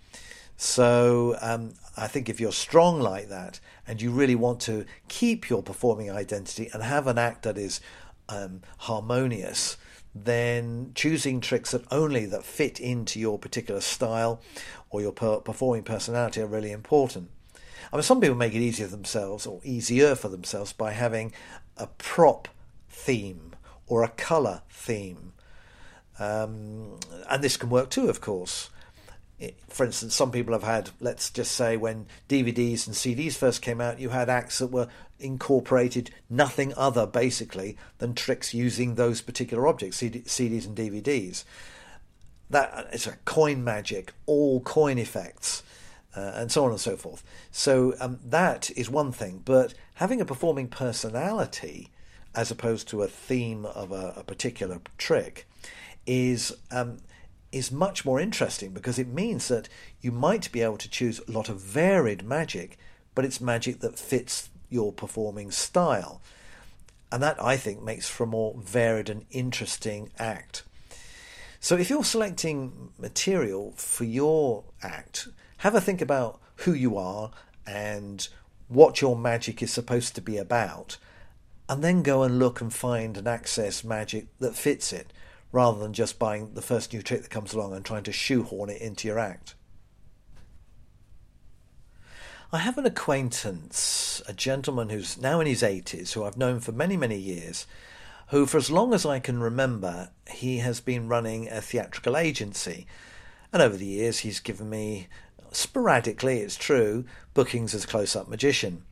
So 0.57 1.37
um, 1.41 1.75
I 1.97 2.09
think 2.09 2.29
if 2.29 2.41
you're 2.41 2.53
strong 2.53 3.01
like 3.01 3.29
that 3.29 3.61
and 3.87 4.03
you 4.03 4.11
really 4.11 4.35
want 4.35 4.61
to 4.63 4.85
keep 5.07 5.49
your 5.49 5.63
performing 5.63 6.11
identity 6.11 6.69
and 6.75 6.83
have 6.83 7.07
an 7.07 7.17
act 7.17 7.45
that 7.45 7.57
is 7.57 7.81
um, 8.29 8.63
harmonious, 8.79 9.77
then 10.15 10.91
choosing 10.95 11.41
tricks 11.41 11.71
that 11.71 11.85
only 11.93 12.27
that 12.27 12.45
fit 12.45 12.81
into 12.81 13.21
your 13.21 13.39
particular 13.39 13.81
style 13.81 14.43
or 14.91 15.01
your 15.01 15.13
per- 15.13 15.41
performing 15.41 15.85
personality 15.85 16.41
are 16.41 16.47
really 16.47 16.73
important. 16.73 17.31
I 17.93 17.97
mean, 17.97 18.03
some 18.03 18.21
people 18.21 18.37
make 18.37 18.55
it 18.55 18.61
easier 18.61 18.87
for 18.87 18.97
themselves 18.97 19.47
or 19.47 19.61
easier 19.65 20.15
for 20.15 20.29
themselves 20.29 20.73
by 20.73 20.93
having 20.93 21.33
a 21.79 21.87
prop 21.99 22.49
theme 22.89 23.53
or 23.87 24.03
a 24.03 24.09
colour 24.09 24.63
theme. 24.71 25.33
Um, 26.19 26.99
and 27.31 27.43
this 27.43 27.57
can 27.57 27.71
work 27.71 27.91
too, 27.91 28.09
of 28.09 28.21
course. 28.21 28.71
for 29.69 29.87
instance, 29.87 30.15
some 30.15 30.33
people 30.33 30.53
have 30.53 30.65
had, 30.65 30.91
let's 31.01 31.31
just 31.31 31.53
say, 31.53 31.77
when 31.77 32.07
DVDs 32.29 32.87
and 32.87 32.97
CDs 32.97 33.35
first 33.37 33.63
came 33.63 33.81
out, 33.81 34.01
you 34.01 34.09
had 34.09 34.29
acts 34.29 34.59
that 34.59 34.67
were 34.67 34.89
incorporated 35.21 36.11
nothing 36.29 36.75
other, 36.77 37.07
basically, 37.07 37.77
than 37.99 38.15
tricks 38.15 38.53
using 38.53 38.95
those 38.95 39.21
particular 39.21 39.67
objects, 39.67 39.99
CD, 39.99 40.21
CDs 40.21 40.67
and 40.67 40.77
DVDs. 40.77 41.45
That 42.51 42.89
it's 42.93 43.07
a 43.07 43.17
coin 43.25 43.63
magic, 43.63 44.13
all 44.27 44.61
coin 44.61 44.99
effects 44.99 45.63
uh, 46.19 46.33
and 46.35 46.51
so 46.51 46.65
on 46.65 46.71
and 46.71 46.81
so 46.81 46.97
forth. 46.97 47.23
So 47.53 47.95
um, 48.01 48.19
that 48.25 48.71
is 48.77 48.91
one 48.91 49.13
thing, 49.13 49.43
but 49.45 49.75
having 49.95 50.21
a 50.21 50.25
performing 50.25 50.69
personality 50.69 51.91
as 52.35 52.51
opposed 52.51 52.89
to 52.89 53.03
a 53.03 53.09
theme 53.09 53.65
of 53.65 53.93
a, 53.93 54.15
a 54.17 54.25
particular 54.25 54.81
trick 54.97 55.47
is 56.07 56.55
um, 56.71 56.99
is 57.53 57.73
much 57.73 58.05
more 58.05 58.21
interesting 58.21 58.73
because 58.73 58.99
it 58.99 59.09
means 59.09 59.49
that 59.49 59.69
you 60.01 60.13
might 60.13 60.51
be 60.53 60.61
able 60.61 60.77
to 60.77 60.91
choose 60.91 61.21
a 61.21 61.31
lot 61.31 61.49
of 61.49 61.61
varied 61.61 62.23
magic, 62.23 62.77
but 63.15 63.25
it's 63.25 63.41
magic 63.41 63.81
that 63.81 63.99
fits 63.99 64.51
your 64.69 64.93
performing 64.93 65.51
style. 65.51 66.21
And 67.11 67.23
that, 67.23 67.43
I 67.43 67.57
think, 67.57 67.83
makes 67.83 68.07
for 68.07 68.25
a 68.25 68.27
more 68.27 68.55
varied 68.59 69.09
and 69.09 69.25
interesting 69.31 70.11
act. 70.19 70.63
So, 71.59 71.77
if 71.77 71.89
you're 71.89 72.05
selecting 72.05 72.91
material 72.99 73.73
for 73.77 74.05
your 74.05 74.65
act, 74.83 75.29
have 75.59 75.75
a 75.75 75.81
think 75.81 76.01
about 76.01 76.41
who 76.57 76.73
you 76.73 76.97
are 76.97 77.31
and 77.67 78.29
what 78.69 79.01
your 79.01 79.17
magic 79.17 79.63
is 79.63 79.73
supposed 79.73 80.15
to 80.15 80.21
be 80.21 80.37
about, 80.37 80.99
and 81.69 81.83
then 81.83 82.03
go 82.03 82.23
and 82.23 82.39
look 82.39 82.61
and 82.61 82.73
find 82.73 83.17
and 83.17 83.29
access 83.29 83.85
magic 83.85 84.27
that 84.39 84.57
fits 84.57 84.93
it, 84.93 85.13
rather 85.53 85.79
than 85.79 85.93
just 85.93 86.19
buying 86.19 86.55
the 86.55 86.63
first 86.63 86.93
new 86.93 87.03
trick 87.03 87.23
that 87.23 87.31
comes 87.31 87.53
along 87.53 87.75
and 87.75 87.85
trying 87.85 88.03
to 88.03 88.13
shoehorn 88.13 88.71
it 88.71 88.81
into 88.81 89.09
your 89.09 89.19
act. 89.19 89.55
I 92.51 92.59
have 92.59 92.79
an 92.79 92.87
acquaintance, 92.87 94.23
a 94.27 94.33
gentleman 94.33 94.89
who's 94.89 95.21
now 95.21 95.41
in 95.41 95.47
his 95.47 95.63
80s, 95.63 96.13
who 96.13 96.25
I've 96.25 96.39
known 96.39 96.61
for 96.61 96.73
many, 96.73 96.97
many 96.97 97.19
years, 97.19 97.67
who, 98.29 98.47
for 98.47 98.57
as 98.57 98.71
long 98.71 98.95
as 98.95 99.05
I 99.05 99.19
can 99.19 99.41
remember, 99.41 100.11
he 100.31 100.59
has 100.59 100.81
been 100.81 101.09
running 101.09 101.49
a 101.49 101.61
theatrical 101.61 102.17
agency. 102.17 102.87
And 103.53 103.61
over 103.61 103.77
the 103.77 103.87
years, 103.87 104.21
he's 104.21 104.41
given 104.41 104.71
me 104.71 105.09
sporadically, 105.59 106.41
it's 106.41 106.57
true, 106.57 107.05
bookings 107.35 107.75
as 107.75 107.87
close 107.87 108.15
up 108.15 108.29
magician. 108.29 108.85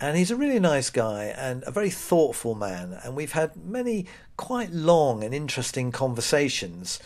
And 0.00 0.16
he's 0.16 0.30
a 0.30 0.36
really 0.36 0.60
nice 0.60 0.90
guy 0.90 1.24
and 1.24 1.64
a 1.66 1.72
very 1.72 1.90
thoughtful 1.90 2.54
man. 2.54 2.98
And 3.02 3.16
we've 3.16 3.32
had 3.32 3.56
many 3.56 4.06
quite 4.36 4.70
long 4.70 5.24
and 5.24 5.34
interesting 5.34 5.90
conversations 5.90 7.00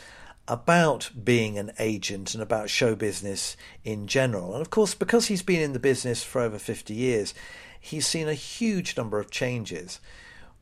about 0.47 1.11
being 1.23 1.57
an 1.57 1.71
agent 1.79 2.35
and 2.35 2.43
about 2.43 2.69
show 2.69 2.95
business 2.95 3.57
in 3.85 4.07
general. 4.07 4.53
And 4.53 4.61
of 4.61 4.71
course, 4.71 4.95
because 4.95 5.27
he's 5.27 5.43
been 5.43 5.63
in 5.63 5.73
the 5.73 5.79
business 5.79 6.23
for 6.23 6.43
over 6.43 6.59
50 6.59 6.93
years, 6.93 7.33
he's 7.81 8.07
seen 8.07 8.29
a 8.29 8.35
huge 8.35 8.97
number 8.97 9.19
of 9.19 9.31
changes. 9.31 10.01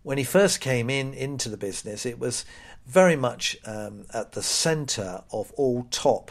When 0.03 0.19
he 0.19 0.25
first 0.25 0.61
came 0.61 0.89
in 0.89 1.13
into 1.15 1.49
the 1.49 1.57
business, 1.57 2.07
it 2.07 2.19
was 2.19 2.45
very 2.87 3.17
much 3.17 3.57
um, 3.67 4.05
at 4.15 4.33
the 4.33 4.43
centre 4.43 5.23
of 5.33 5.51
all 5.53 5.87
top 5.91 6.31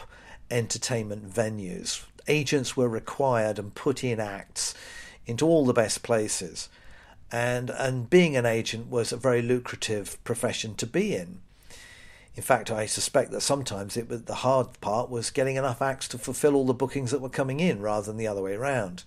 entertainment 0.50 1.30
venues. 1.30 2.04
Agents 2.28 2.76
were 2.76 2.88
required 2.88 3.58
and 3.58 3.74
put 3.74 4.04
in 4.04 4.20
acts 4.20 4.74
into 5.26 5.46
all 5.46 5.64
the 5.64 5.72
best 5.72 6.02
places. 6.02 6.68
And, 7.32 7.70
and 7.70 8.10
being 8.10 8.36
an 8.36 8.46
agent 8.46 8.90
was 8.90 9.12
a 9.12 9.16
very 9.16 9.42
lucrative 9.42 10.22
profession 10.24 10.74
to 10.76 10.86
be 10.86 11.14
in. 11.14 11.40
In 12.36 12.42
fact, 12.42 12.70
I 12.70 12.86
suspect 12.86 13.32
that 13.32 13.40
sometimes 13.40 13.96
it 13.96 14.08
was 14.08 14.22
the 14.22 14.36
hard 14.36 14.80
part 14.80 15.10
was 15.10 15.30
getting 15.30 15.56
enough 15.56 15.82
acts 15.82 16.08
to 16.08 16.18
fulfill 16.18 16.54
all 16.54 16.64
the 16.64 16.72
bookings 16.72 17.10
that 17.10 17.20
were 17.20 17.28
coming 17.28 17.60
in 17.60 17.80
rather 17.80 18.06
than 18.06 18.16
the 18.16 18.26
other 18.26 18.42
way 18.42 18.54
around. 18.54 19.04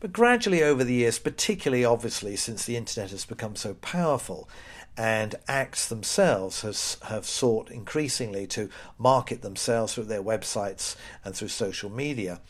But 0.00 0.12
gradually 0.12 0.62
over 0.62 0.82
the 0.82 0.94
years, 0.94 1.18
particularly 1.18 1.84
obviously 1.84 2.34
since 2.34 2.64
the 2.64 2.76
internet 2.76 3.10
has 3.10 3.24
become 3.24 3.56
so 3.56 3.74
powerful, 3.74 4.48
and 4.96 5.34
acts 5.48 5.88
themselves 5.88 6.62
has, 6.62 6.98
have 7.08 7.24
sought 7.24 7.70
increasingly 7.70 8.46
to 8.46 8.68
market 8.98 9.42
themselves 9.42 9.94
through 9.94 10.04
their 10.04 10.22
websites 10.22 10.96
and 11.24 11.34
through 11.34 11.48
social 11.48 11.90
media, 11.90 12.40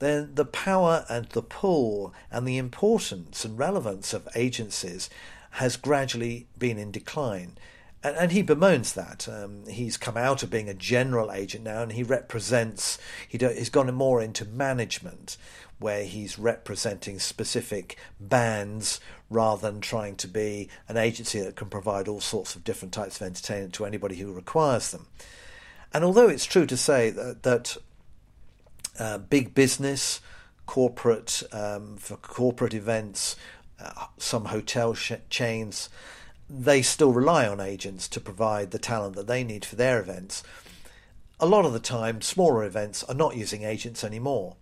then 0.00 0.34
the 0.34 0.44
power 0.44 1.04
and 1.08 1.26
the 1.26 1.42
pull 1.42 2.12
and 2.30 2.46
the 2.46 2.58
importance 2.58 3.44
and 3.44 3.58
relevance 3.58 4.12
of 4.12 4.28
agencies 4.34 5.08
has 5.52 5.76
gradually 5.76 6.48
been 6.58 6.78
in 6.78 6.90
decline. 6.90 7.56
And, 8.02 8.16
and 8.16 8.32
he 8.32 8.42
bemoans 8.42 8.92
that. 8.94 9.28
Um, 9.28 9.64
he's 9.66 9.96
come 9.96 10.16
out 10.16 10.42
of 10.42 10.50
being 10.50 10.68
a 10.68 10.74
general 10.74 11.30
agent 11.30 11.64
now 11.64 11.82
and 11.82 11.92
he 11.92 12.02
represents, 12.02 12.98
he 13.28 13.38
do, 13.38 13.48
he's 13.48 13.70
gone 13.70 13.92
more 13.94 14.20
into 14.20 14.44
management 14.44 15.36
where 15.84 16.04
he's 16.04 16.38
representing 16.38 17.18
specific 17.18 17.98
bands 18.18 19.00
rather 19.28 19.70
than 19.70 19.82
trying 19.82 20.16
to 20.16 20.26
be 20.26 20.66
an 20.88 20.96
agency 20.96 21.38
that 21.40 21.56
can 21.56 21.68
provide 21.68 22.08
all 22.08 22.22
sorts 22.22 22.56
of 22.56 22.64
different 22.64 22.94
types 22.94 23.20
of 23.20 23.26
entertainment 23.26 23.74
to 23.74 23.84
anybody 23.84 24.16
who 24.16 24.32
requires 24.32 24.90
them. 24.92 25.06
And 25.92 26.02
although 26.02 26.26
it's 26.26 26.46
true 26.46 26.64
to 26.64 26.76
say 26.78 27.10
that, 27.10 27.42
that 27.42 27.76
uh, 28.98 29.18
big 29.18 29.54
business, 29.54 30.22
corporate 30.64 31.42
um, 31.52 31.98
for 31.98 32.16
corporate 32.16 32.72
events, 32.72 33.36
uh, 33.78 34.06
some 34.16 34.46
hotel 34.46 34.94
sh- 34.94 35.12
chains, 35.28 35.90
they 36.48 36.80
still 36.80 37.12
rely 37.12 37.46
on 37.46 37.60
agents 37.60 38.08
to 38.08 38.20
provide 38.20 38.70
the 38.70 38.78
talent 38.78 39.16
that 39.16 39.26
they 39.26 39.44
need 39.44 39.66
for 39.66 39.76
their 39.76 40.00
events. 40.00 40.42
A 41.38 41.46
lot 41.46 41.66
of 41.66 41.74
the 41.74 41.78
time, 41.78 42.22
smaller 42.22 42.64
events 42.64 43.04
are 43.04 43.14
not 43.14 43.36
using 43.36 43.64
agents 43.64 44.02
anymore. 44.02 44.56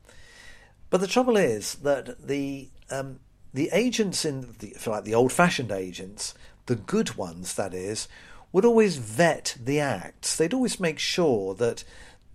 But 0.93 1.01
the 1.01 1.07
trouble 1.07 1.39
is 1.39 1.77
that 1.77 2.27
the 2.27 2.69
um, 2.91 3.21
the 3.55 3.71
agents 3.73 4.27
in 4.27 4.55
the, 4.59 4.77
like 4.87 5.05
the 5.05 5.15
old-fashioned 5.15 5.73
agents, 5.73 6.35
the 6.67 6.77
good 6.77 7.17
ones, 7.17 7.55
that 7.55 7.73
is, 7.73 8.09
would 8.53 8.67
always 8.67 8.99
vet 8.99 9.57
the 9.59 9.81
acts. 9.81 10.37
They'd 10.37 10.53
always 10.53 10.79
make 10.79 10.99
sure 10.99 11.55
that 11.55 11.83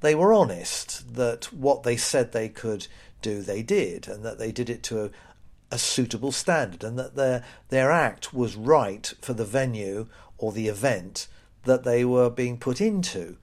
they 0.02 0.16
were 0.16 0.34
honest, 0.34 1.14
that 1.14 1.54
what 1.54 1.84
they 1.84 1.98
said 1.98 2.32
they 2.32 2.50
could 2.50 2.88
do, 3.22 3.44
they 3.44 3.62
did, 3.62 4.08
and 4.08 4.26
that 4.26 4.40
they 4.40 4.52
did 4.52 4.72
it 4.72 4.82
to 4.84 5.06
a, 5.06 5.10
a 5.70 5.78
suitable 5.78 6.32
standard, 6.32 6.84
and 6.84 6.98
that 6.98 7.16
their 7.16 7.44
their 7.70 7.92
act 7.92 8.34
was 8.34 8.56
right 8.56 9.14
for 9.22 9.34
the 9.34 9.46
venue 9.46 10.08
or 10.40 10.52
the 10.52 10.68
event 10.68 11.28
that 11.66 11.84
they 11.84 12.04
were 12.04 12.32
being 12.32 12.58
put 12.58 12.82
into. 12.82 13.38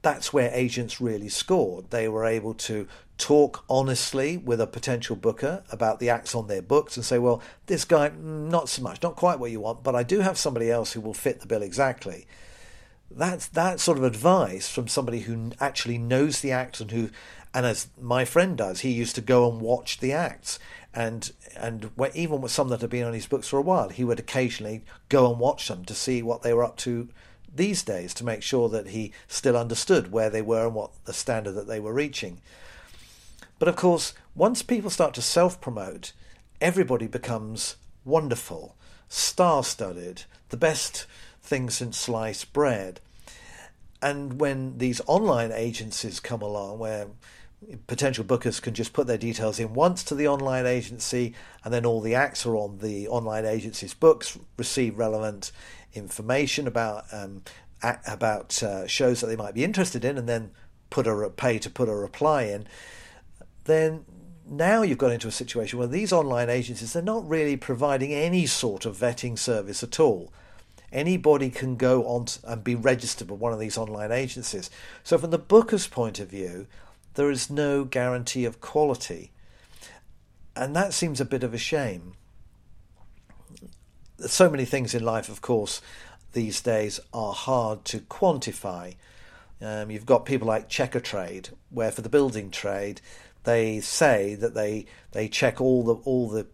That's 0.00 0.32
where 0.32 0.50
agents 0.54 1.02
really 1.02 1.28
scored. 1.28 1.90
They 1.90 2.08
were 2.08 2.24
able 2.24 2.54
to 2.54 2.88
talk 3.18 3.64
honestly 3.68 4.36
with 4.36 4.60
a 4.60 4.66
potential 4.66 5.16
booker 5.16 5.64
about 5.70 5.98
the 5.98 6.08
acts 6.08 6.34
on 6.34 6.46
their 6.46 6.62
books 6.62 6.96
and 6.96 7.04
say, 7.04 7.18
well, 7.18 7.42
this 7.66 7.84
guy, 7.84 8.08
mm, 8.10 8.48
not 8.48 8.68
so 8.68 8.80
much, 8.80 9.02
not 9.02 9.16
quite 9.16 9.38
what 9.38 9.50
you 9.50 9.60
want, 9.60 9.82
but 9.82 9.94
I 9.94 10.04
do 10.04 10.20
have 10.20 10.38
somebody 10.38 10.70
else 10.70 10.92
who 10.92 11.00
will 11.00 11.14
fit 11.14 11.40
the 11.40 11.46
bill 11.46 11.62
exactly. 11.62 12.26
That's 13.10 13.46
that 13.48 13.80
sort 13.80 13.98
of 13.98 14.04
advice 14.04 14.68
from 14.68 14.86
somebody 14.86 15.20
who 15.20 15.50
actually 15.60 15.98
knows 15.98 16.40
the 16.40 16.52
acts 16.52 16.80
and 16.80 16.90
who, 16.90 17.10
and 17.52 17.66
as 17.66 17.88
my 18.00 18.24
friend 18.24 18.56
does, 18.56 18.80
he 18.80 18.90
used 18.90 19.16
to 19.16 19.20
go 19.20 19.50
and 19.50 19.60
watch 19.60 19.98
the 19.98 20.12
acts. 20.12 20.58
And 20.94 21.32
and 21.56 21.90
even 22.14 22.40
with 22.40 22.52
some 22.52 22.68
that 22.68 22.80
had 22.80 22.90
been 22.90 23.04
on 23.04 23.14
his 23.14 23.26
books 23.26 23.48
for 23.48 23.58
a 23.58 23.62
while, 23.62 23.88
he 23.88 24.04
would 24.04 24.18
occasionally 24.18 24.84
go 25.08 25.30
and 25.30 25.40
watch 25.40 25.68
them 25.68 25.84
to 25.86 25.94
see 25.94 26.22
what 26.22 26.42
they 26.42 26.52
were 26.52 26.64
up 26.64 26.76
to 26.78 27.08
these 27.54 27.82
days 27.82 28.14
to 28.14 28.24
make 28.24 28.42
sure 28.42 28.68
that 28.68 28.88
he 28.88 29.12
still 29.26 29.56
understood 29.56 30.12
where 30.12 30.30
they 30.30 30.42
were 30.42 30.66
and 30.66 30.74
what 30.74 30.92
the 31.04 31.12
standard 31.12 31.52
that 31.52 31.66
they 31.66 31.80
were 31.80 31.92
reaching. 31.92 32.40
But 33.58 33.68
of 33.68 33.76
course, 33.76 34.14
once 34.34 34.62
people 34.62 34.90
start 34.90 35.14
to 35.14 35.22
self 35.22 35.60
promote, 35.60 36.12
everybody 36.60 37.06
becomes 37.06 37.76
wonderful, 38.04 38.76
star 39.08 39.64
studded, 39.64 40.24
the 40.50 40.56
best 40.56 41.06
thing 41.42 41.70
since 41.70 41.98
sliced 41.98 42.52
bread. 42.52 43.00
And 44.00 44.40
when 44.40 44.78
these 44.78 45.00
online 45.06 45.50
agencies 45.52 46.20
come 46.20 46.40
along, 46.40 46.78
where 46.78 47.08
potential 47.88 48.24
bookers 48.24 48.62
can 48.62 48.74
just 48.74 48.92
put 48.92 49.08
their 49.08 49.18
details 49.18 49.58
in 49.58 49.74
once 49.74 50.04
to 50.04 50.14
the 50.14 50.28
online 50.28 50.66
agency, 50.66 51.34
and 51.64 51.74
then 51.74 51.84
all 51.84 52.00
the 52.00 52.14
acts 52.14 52.46
are 52.46 52.54
on 52.56 52.78
the 52.78 53.08
online 53.08 53.44
agency's 53.44 53.94
books, 53.94 54.38
receive 54.56 54.96
relevant 54.96 55.50
information 55.94 56.68
about 56.68 57.04
um, 57.12 57.42
about 57.82 58.62
uh, 58.62 58.86
shows 58.86 59.20
that 59.20 59.26
they 59.26 59.36
might 59.36 59.54
be 59.54 59.64
interested 59.64 60.04
in, 60.04 60.16
and 60.16 60.28
then 60.28 60.52
put 60.90 61.08
a 61.08 61.30
pay 61.30 61.58
to 61.58 61.68
put 61.68 61.88
a 61.88 61.94
reply 61.94 62.44
in 62.44 62.66
then 63.68 64.04
now 64.44 64.82
you've 64.82 64.98
got 64.98 65.12
into 65.12 65.28
a 65.28 65.32
situation 65.32 65.78
where 65.78 65.88
these 65.88 66.12
online 66.12 66.48
agencies 66.48 66.92
they're 66.92 67.02
not 67.02 67.28
really 67.28 67.56
providing 67.56 68.12
any 68.12 68.46
sort 68.46 68.86
of 68.86 68.96
vetting 68.96 69.38
service 69.38 69.82
at 69.82 70.00
all. 70.00 70.32
Anybody 70.90 71.50
can 71.50 71.76
go 71.76 72.04
on 72.06 72.26
and 72.44 72.64
be 72.64 72.74
registered 72.74 73.30
with 73.30 73.40
one 73.40 73.52
of 73.52 73.58
these 73.58 73.76
online 73.76 74.10
agencies. 74.10 74.70
So, 75.04 75.18
from 75.18 75.30
the 75.30 75.38
booker's 75.38 75.86
point 75.86 76.18
of 76.18 76.30
view, 76.30 76.66
there 77.12 77.30
is 77.30 77.50
no 77.50 77.84
guarantee 77.84 78.46
of 78.46 78.60
quality. 78.60 79.32
And 80.56 80.74
that 80.74 80.94
seems 80.94 81.20
a 81.20 81.26
bit 81.26 81.44
of 81.44 81.52
a 81.52 81.58
shame. 81.58 82.14
So 84.18 84.48
many 84.50 84.64
things 84.64 84.94
in 84.94 85.04
life, 85.04 85.28
of 85.28 85.42
course, 85.42 85.82
these 86.32 86.60
days 86.62 87.00
are 87.12 87.34
hard 87.34 87.84
to 87.86 87.98
quantify. 87.98 88.96
Um, 89.60 89.90
you've 89.90 90.06
got 90.06 90.24
people 90.24 90.48
like 90.48 90.68
Checkatrade, 90.68 91.50
where 91.70 91.90
for 91.90 92.00
the 92.00 92.08
building 92.08 92.50
trade, 92.50 93.00
they 93.48 93.80
say 93.80 94.34
that 94.34 94.52
they 94.52 94.84
they 95.12 95.26
check 95.26 95.58
all 95.58 95.82
the 95.82 95.94
all 96.04 96.28
the 96.28 96.46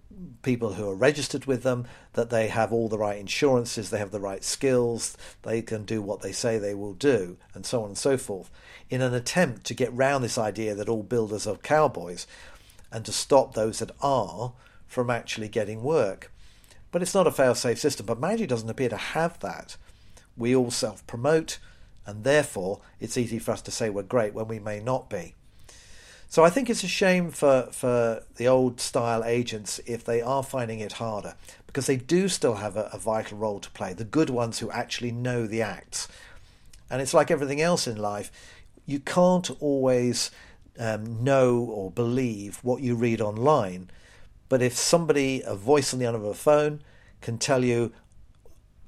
people 0.42 0.74
who 0.74 0.88
are 0.88 0.94
registered 0.94 1.44
with 1.44 1.64
them, 1.64 1.87
that 2.12 2.30
they 2.30 2.46
have 2.46 2.72
all 2.72 2.88
the 2.88 2.98
right 2.98 3.18
insurances, 3.18 3.90
they 3.90 3.98
have 3.98 4.12
the 4.12 4.20
right 4.20 4.44
skills, 4.44 5.16
they 5.42 5.61
can 5.61 5.85
do 5.85 6.00
what 6.00 6.22
they 6.22 6.30
say 6.30 6.57
they 6.57 6.74
will 6.74 6.92
do, 6.94 7.37
and 7.52 7.66
so 7.66 7.83
on 7.83 7.88
and 7.88 7.98
so 7.98 8.16
forth, 8.16 8.48
in 8.90 9.02
an 9.02 9.12
attempt 9.12 9.64
to 9.64 9.74
get 9.74 9.92
round 9.92 10.22
this 10.22 10.38
idea 10.38 10.72
that 10.72 10.88
all 10.88 11.02
builders 11.02 11.48
are 11.48 11.57
cowboys, 11.57 12.28
and 12.92 13.04
to 13.04 13.12
stop 13.12 13.54
those 13.54 13.80
that 13.80 13.90
are 14.00 14.52
from 14.87 15.11
actually 15.11 15.48
getting 15.48 15.83
work. 15.83 16.30
But 16.92 17.02
it's 17.02 17.14
not 17.14 17.26
a 17.26 17.33
fail-safe 17.33 17.80
system. 17.80 18.07
But 18.07 18.20
Magic 18.20 18.48
doesn't 18.48 18.70
appear 18.70 18.90
to 18.90 18.96
have 18.96 19.40
that. 19.40 19.76
We 20.37 20.54
all 20.54 20.70
self-promote, 20.70 21.59
and 22.07 22.22
therefore 22.22 22.83
it's 23.00 23.16
easy 23.16 23.40
for 23.40 23.50
us 23.50 23.62
to 23.62 23.72
say 23.72 23.90
we're 23.90 24.04
great 24.04 24.33
when 24.33 24.46
we 24.46 24.61
may 24.61 24.78
not 24.78 25.11
be. 25.11 25.35
So 26.34 26.42
I 26.42 26.50
think 26.50 26.68
it's 26.68 26.82
a 26.82 26.88
shame 26.88 27.30
for, 27.30 27.68
for 27.70 28.24
the 28.38 28.48
old 28.48 28.80
style 28.80 29.22
agents 29.22 29.78
if 29.86 30.02
they 30.04 30.20
are 30.20 30.42
finding 30.42 30.80
it 30.80 30.94
harder 30.94 31.36
because 31.68 31.86
they 31.86 31.94
do 31.94 32.26
still 32.26 32.56
have 32.56 32.76
a, 32.76 32.90
a 32.92 32.98
vital 32.98 33.38
role 33.38 33.60
to 33.60 33.70
play. 33.70 33.92
The 33.92 34.02
good 34.02 34.30
ones 34.30 34.58
who 34.58 34.68
actually 34.72 35.12
know 35.12 35.46
the 35.46 35.62
acts. 35.62 36.08
And 36.90 37.00
it's 37.00 37.14
like 37.14 37.30
everything 37.30 37.60
else 37.60 37.86
in 37.86 37.98
life, 37.98 38.32
you 38.84 38.98
can't 38.98 39.48
always 39.62 40.32
um, 40.76 41.22
know 41.22 41.56
or 41.58 41.92
believe 41.92 42.58
what 42.64 42.82
you 42.82 42.96
read 42.96 43.20
online. 43.20 43.88
But 44.48 44.60
if 44.60 44.72
somebody, 44.72 45.40
a 45.46 45.54
voice 45.54 45.92
on 45.92 46.00
the 46.00 46.06
end 46.06 46.16
of 46.16 46.24
a 46.24 46.34
phone, 46.34 46.82
can 47.20 47.38
tell 47.38 47.62
you, 47.62 47.92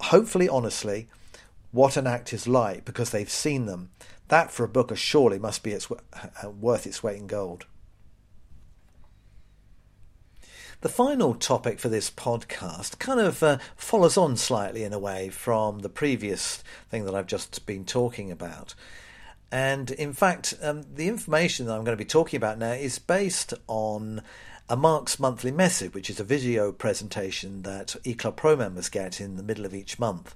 hopefully 0.00 0.48
honestly, 0.48 1.09
what 1.70 1.96
an 1.96 2.09
act 2.09 2.32
is 2.32 2.48
like 2.48 2.85
because 2.85 3.11
they've 3.11 3.30
seen 3.30 3.66
them, 3.66 3.90
that 4.29 4.51
for 4.51 4.65
a 4.65 4.69
booker 4.69 4.97
surely 4.97 5.39
must 5.39 5.62
be 5.62 5.73
its, 5.73 5.91
uh, 5.91 6.51
worth 6.51 6.87
its 6.87 7.03
weight 7.03 7.19
in 7.19 7.27
gold. 7.27 7.67
The 10.83 10.89
final 10.91 11.35
topic 11.35 11.81
for 11.81 11.89
this 11.89 12.11
podcast 12.11 12.99
kind 12.99 13.19
of 13.19 13.43
uh, 13.43 13.59
follows 13.77 14.17
on 14.17 14.37
slightly 14.37 14.85
in 14.85 14.93
a 14.93 14.99
way 14.99 15.31
from 15.31 15.79
the 15.79 15.89
previous 15.89 16.62
thing 16.91 17.07
that 17.07 17.15
I've 17.15 17.27
just 17.27 17.65
been 17.65 17.85
talking 17.85 18.31
about. 18.31 18.75
And 19.51 19.91
in 19.93 20.12
fact, 20.12 20.55
um, 20.61 20.85
the 20.95 21.09
information 21.09 21.67
that 21.67 21.73
I'm 21.73 21.85
going 21.85 21.97
to 21.97 22.05
be 22.05 22.09
talking 22.09 22.37
about 22.37 22.59
now 22.59 22.73
is 22.73 22.99
based 22.99 23.55
on 23.69 24.23
a 24.69 24.77
Mark's 24.77 25.19
monthly 25.19 25.53
message, 25.53 25.95
which 25.95 26.11
is 26.11 26.21
a 26.21 26.25
video 26.25 26.73
presentation 26.73 27.62
that 27.62 27.97
eClub 28.05 28.37
Pro 28.37 28.57
members 28.57 28.89
get 28.89 29.21
in 29.21 29.37
the 29.37 29.43
middle 29.43 29.65
of 29.65 29.75
each 29.75 29.99
month. 29.99 30.35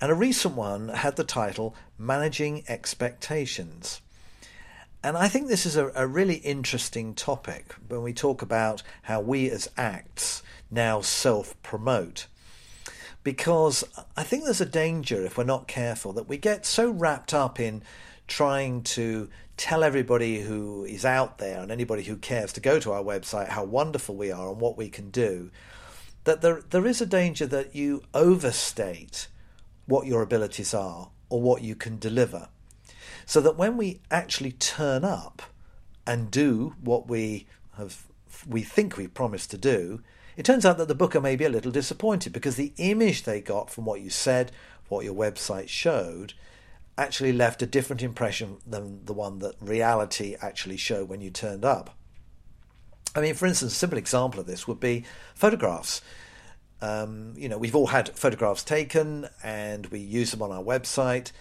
And 0.00 0.10
a 0.10 0.14
recent 0.14 0.54
one 0.54 0.88
had 0.88 1.16
the 1.16 1.24
title 1.24 1.74
Managing 1.98 2.64
Expectations. 2.68 4.00
And 5.02 5.16
I 5.16 5.28
think 5.28 5.48
this 5.48 5.66
is 5.66 5.76
a, 5.76 5.92
a, 5.94 6.06
really 6.06 6.36
interesting 6.36 7.14
topic 7.14 7.74
when 7.88 8.02
we 8.02 8.14
talk 8.14 8.40
about 8.40 8.82
how 9.02 9.20
we 9.20 9.50
as 9.50 9.70
acts 9.76 10.42
now 10.70 11.02
self 11.02 11.60
promote. 11.62 12.26
Because 13.22 13.84
I 14.16 14.22
think 14.22 14.44
there's 14.44 14.62
a 14.62 14.66
danger 14.66 15.22
if 15.24 15.36
we're 15.36 15.44
not 15.44 15.68
careful 15.68 16.14
that 16.14 16.28
we 16.28 16.38
get 16.38 16.64
so 16.64 16.90
wrapped 16.90 17.34
up 17.34 17.60
in 17.60 17.82
trying 18.26 18.82
to 18.82 19.28
tell 19.58 19.84
everybody 19.84 20.40
who 20.40 20.84
is 20.84 21.04
out 21.04 21.36
there 21.36 21.60
and 21.60 21.70
anybody 21.70 22.04
who 22.04 22.16
cares 22.16 22.54
to 22.54 22.60
go 22.60 22.80
to 22.80 22.92
our 22.92 23.02
website 23.02 23.48
how 23.48 23.64
wonderful 23.64 24.16
we 24.16 24.32
are 24.32 24.50
and 24.50 24.60
what 24.60 24.78
we 24.78 24.88
can 24.88 25.10
do, 25.10 25.50
that 26.24 26.40
there, 26.40 26.62
there 26.70 26.86
is 26.86 27.02
a 27.02 27.06
danger 27.06 27.46
that 27.46 27.74
you 27.74 28.02
overstate 28.14 29.28
what 29.90 30.06
your 30.06 30.22
abilities 30.22 30.72
are 30.72 31.10
or 31.28 31.42
what 31.42 31.62
you 31.62 31.74
can 31.74 31.98
deliver. 31.98 32.48
So 33.26 33.40
that 33.40 33.56
when 33.56 33.76
we 33.76 34.00
actually 34.10 34.52
turn 34.52 35.04
up 35.04 35.42
and 36.06 36.30
do 36.30 36.74
what 36.80 37.08
we 37.08 37.46
have 37.76 38.06
we 38.48 38.62
think 38.62 38.96
we 38.96 39.06
promised 39.06 39.50
to 39.50 39.58
do, 39.58 40.00
it 40.36 40.44
turns 40.44 40.64
out 40.64 40.78
that 40.78 40.88
the 40.88 40.94
booker 40.94 41.20
may 41.20 41.36
be 41.36 41.44
a 41.44 41.50
little 41.50 41.72
disappointed 41.72 42.32
because 42.32 42.56
the 42.56 42.72
image 42.78 43.24
they 43.24 43.40
got 43.40 43.68
from 43.68 43.84
what 43.84 44.00
you 44.00 44.08
said, 44.08 44.52
what 44.88 45.04
your 45.04 45.14
website 45.14 45.68
showed, 45.68 46.34
actually 46.96 47.32
left 47.32 47.62
a 47.62 47.66
different 47.66 48.02
impression 48.02 48.58
than 48.66 49.04
the 49.04 49.12
one 49.12 49.40
that 49.40 49.56
reality 49.60 50.36
actually 50.40 50.76
showed 50.76 51.08
when 51.08 51.20
you 51.20 51.30
turned 51.30 51.64
up. 51.64 51.96
I 53.14 53.20
mean, 53.20 53.34
for 53.34 53.46
instance, 53.46 53.72
a 53.72 53.76
simple 53.76 53.98
example 53.98 54.40
of 54.40 54.46
this 54.46 54.68
would 54.68 54.80
be 54.80 55.04
photographs. 55.34 56.00
Um, 56.82 57.34
you 57.36 57.48
know, 57.48 57.58
we've 57.58 57.74
all 57.74 57.88
had 57.88 58.10
photographs 58.10 58.64
taken 58.64 59.28
and 59.42 59.86
we 59.86 59.98
use 59.98 60.30
them 60.30 60.42
on 60.42 60.50
our 60.50 60.62
website, 60.62 61.32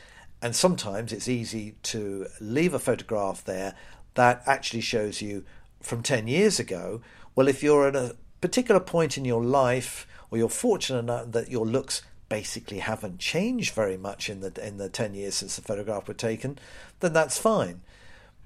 and 0.41 0.55
sometimes 0.55 1.13
it's 1.13 1.27
easy 1.27 1.75
to 1.83 2.27
leave 2.39 2.73
a 2.73 2.79
photograph 2.79 3.43
there 3.43 3.75
that 4.15 4.43
actually 4.45 4.81
shows 4.81 5.21
you 5.21 5.45
from 5.81 6.03
10 6.03 6.27
years 6.27 6.59
ago. 6.59 7.01
Well, 7.35 7.47
if 7.47 7.63
you're 7.63 7.87
at 7.87 7.95
a 7.95 8.15
particular 8.41 8.79
point 8.79 9.17
in 9.17 9.25
your 9.25 9.43
life 9.43 10.07
or 10.31 10.37
you're 10.37 10.49
fortunate 10.49 10.99
enough 10.99 11.31
that 11.31 11.49
your 11.49 11.65
looks 11.65 12.01
basically 12.27 12.79
haven't 12.79 13.19
changed 13.19 13.73
very 13.73 13.97
much 13.97 14.29
in 14.29 14.41
the 14.41 14.65
in 14.65 14.77
the 14.77 14.87
10 14.87 15.15
years 15.15 15.35
since 15.35 15.55
the 15.55 15.61
photograph 15.61 16.07
were 16.07 16.13
taken, 16.13 16.59
then 16.99 17.13
that's 17.13 17.39
fine. 17.39 17.81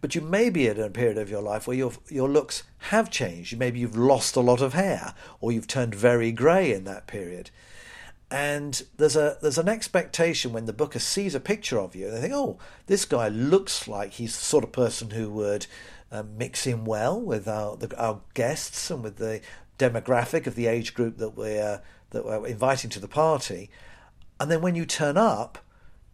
But 0.03 0.15
you 0.15 0.19
may 0.19 0.49
be 0.49 0.67
at 0.67 0.77
a 0.77 0.89
period 0.89 1.17
of 1.17 1.29
your 1.29 1.41
life 1.41 1.65
where 1.65 1.77
your 1.77 1.93
your 2.09 2.27
looks 2.27 2.63
have 2.89 3.09
changed. 3.09 3.57
Maybe 3.57 3.79
you've 3.79 3.95
lost 3.95 4.35
a 4.35 4.41
lot 4.41 4.59
of 4.59 4.73
hair, 4.73 5.15
or 5.39 5.53
you've 5.53 5.65
turned 5.65 5.95
very 5.95 6.33
grey 6.33 6.73
in 6.73 6.83
that 6.83 7.07
period. 7.07 7.51
And 8.29 8.83
there's 8.97 9.15
a 9.15 9.37
there's 9.41 9.57
an 9.57 9.69
expectation 9.69 10.51
when 10.51 10.65
the 10.65 10.73
booker 10.73 10.99
sees 10.99 11.35
a 11.35 11.39
picture 11.39 11.79
of 11.79 11.95
you, 11.95 12.11
they 12.11 12.19
think, 12.19 12.33
oh, 12.33 12.59
this 12.87 13.05
guy 13.05 13.29
looks 13.29 13.87
like 13.87 14.11
he's 14.11 14.37
the 14.37 14.43
sort 14.43 14.65
of 14.65 14.73
person 14.73 15.11
who 15.11 15.29
would 15.29 15.67
um, 16.11 16.37
mix 16.37 16.67
in 16.67 16.83
well 16.83 17.21
with 17.21 17.47
our 17.47 17.77
the, 17.77 17.97
our 17.97 18.19
guests 18.33 18.91
and 18.91 19.05
with 19.05 19.15
the 19.15 19.39
demographic 19.79 20.47
of 20.47 20.55
the 20.55 20.67
age 20.67 20.93
group 20.93 21.17
that 21.19 21.37
we're 21.37 21.81
that 22.09 22.25
we're 22.25 22.45
inviting 22.45 22.89
to 22.89 22.99
the 22.99 23.07
party, 23.07 23.69
and 24.37 24.51
then 24.51 24.59
when 24.59 24.75
you 24.75 24.85
turn 24.85 25.15
up, 25.15 25.59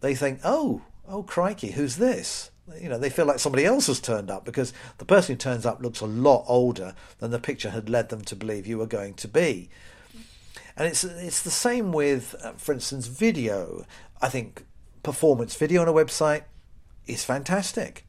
they 0.02 0.14
think, 0.14 0.42
"Oh, 0.44 0.84
oh, 1.08 1.24
crikey, 1.24 1.72
who's 1.72 1.96
this?" 1.96 2.52
You 2.80 2.90
know, 2.90 2.98
they 2.98 3.10
feel 3.10 3.26
like 3.26 3.40
somebody 3.40 3.66
else 3.66 3.88
has 3.88 4.00
turned 4.00 4.30
up 4.30 4.46
because 4.46 4.74
the 4.98 5.06
person 5.06 5.36
who 5.36 5.40
turns 5.40 5.66
up 5.66 5.82
looks 5.82 6.02
a 6.02 6.06
lot 6.06 6.46
older 6.48 6.94
than 7.20 7.32
the 7.32 7.40
picture 7.40 7.70
had 7.70 7.90
led 7.90 8.10
them 8.10 8.22
to 8.24 8.36
believe 8.36 8.68
you 8.68 8.78
were 8.78 8.86
going 8.88 9.14
to 9.16 9.28
be. 9.28 9.70
And 10.78 10.88
it's 10.88 11.04
it's 11.04 11.42
the 11.42 11.52
same 11.52 11.92
with, 11.92 12.36
uh, 12.44 12.54
for 12.54 12.74
instance, 12.74 13.08
video. 13.08 13.86
I 14.22 14.30
think 14.30 14.66
performance 15.04 15.56
video 15.56 15.82
on 15.82 15.88
a 15.88 15.94
website 15.94 16.44
is 17.08 17.26
fantastic. 17.26 18.06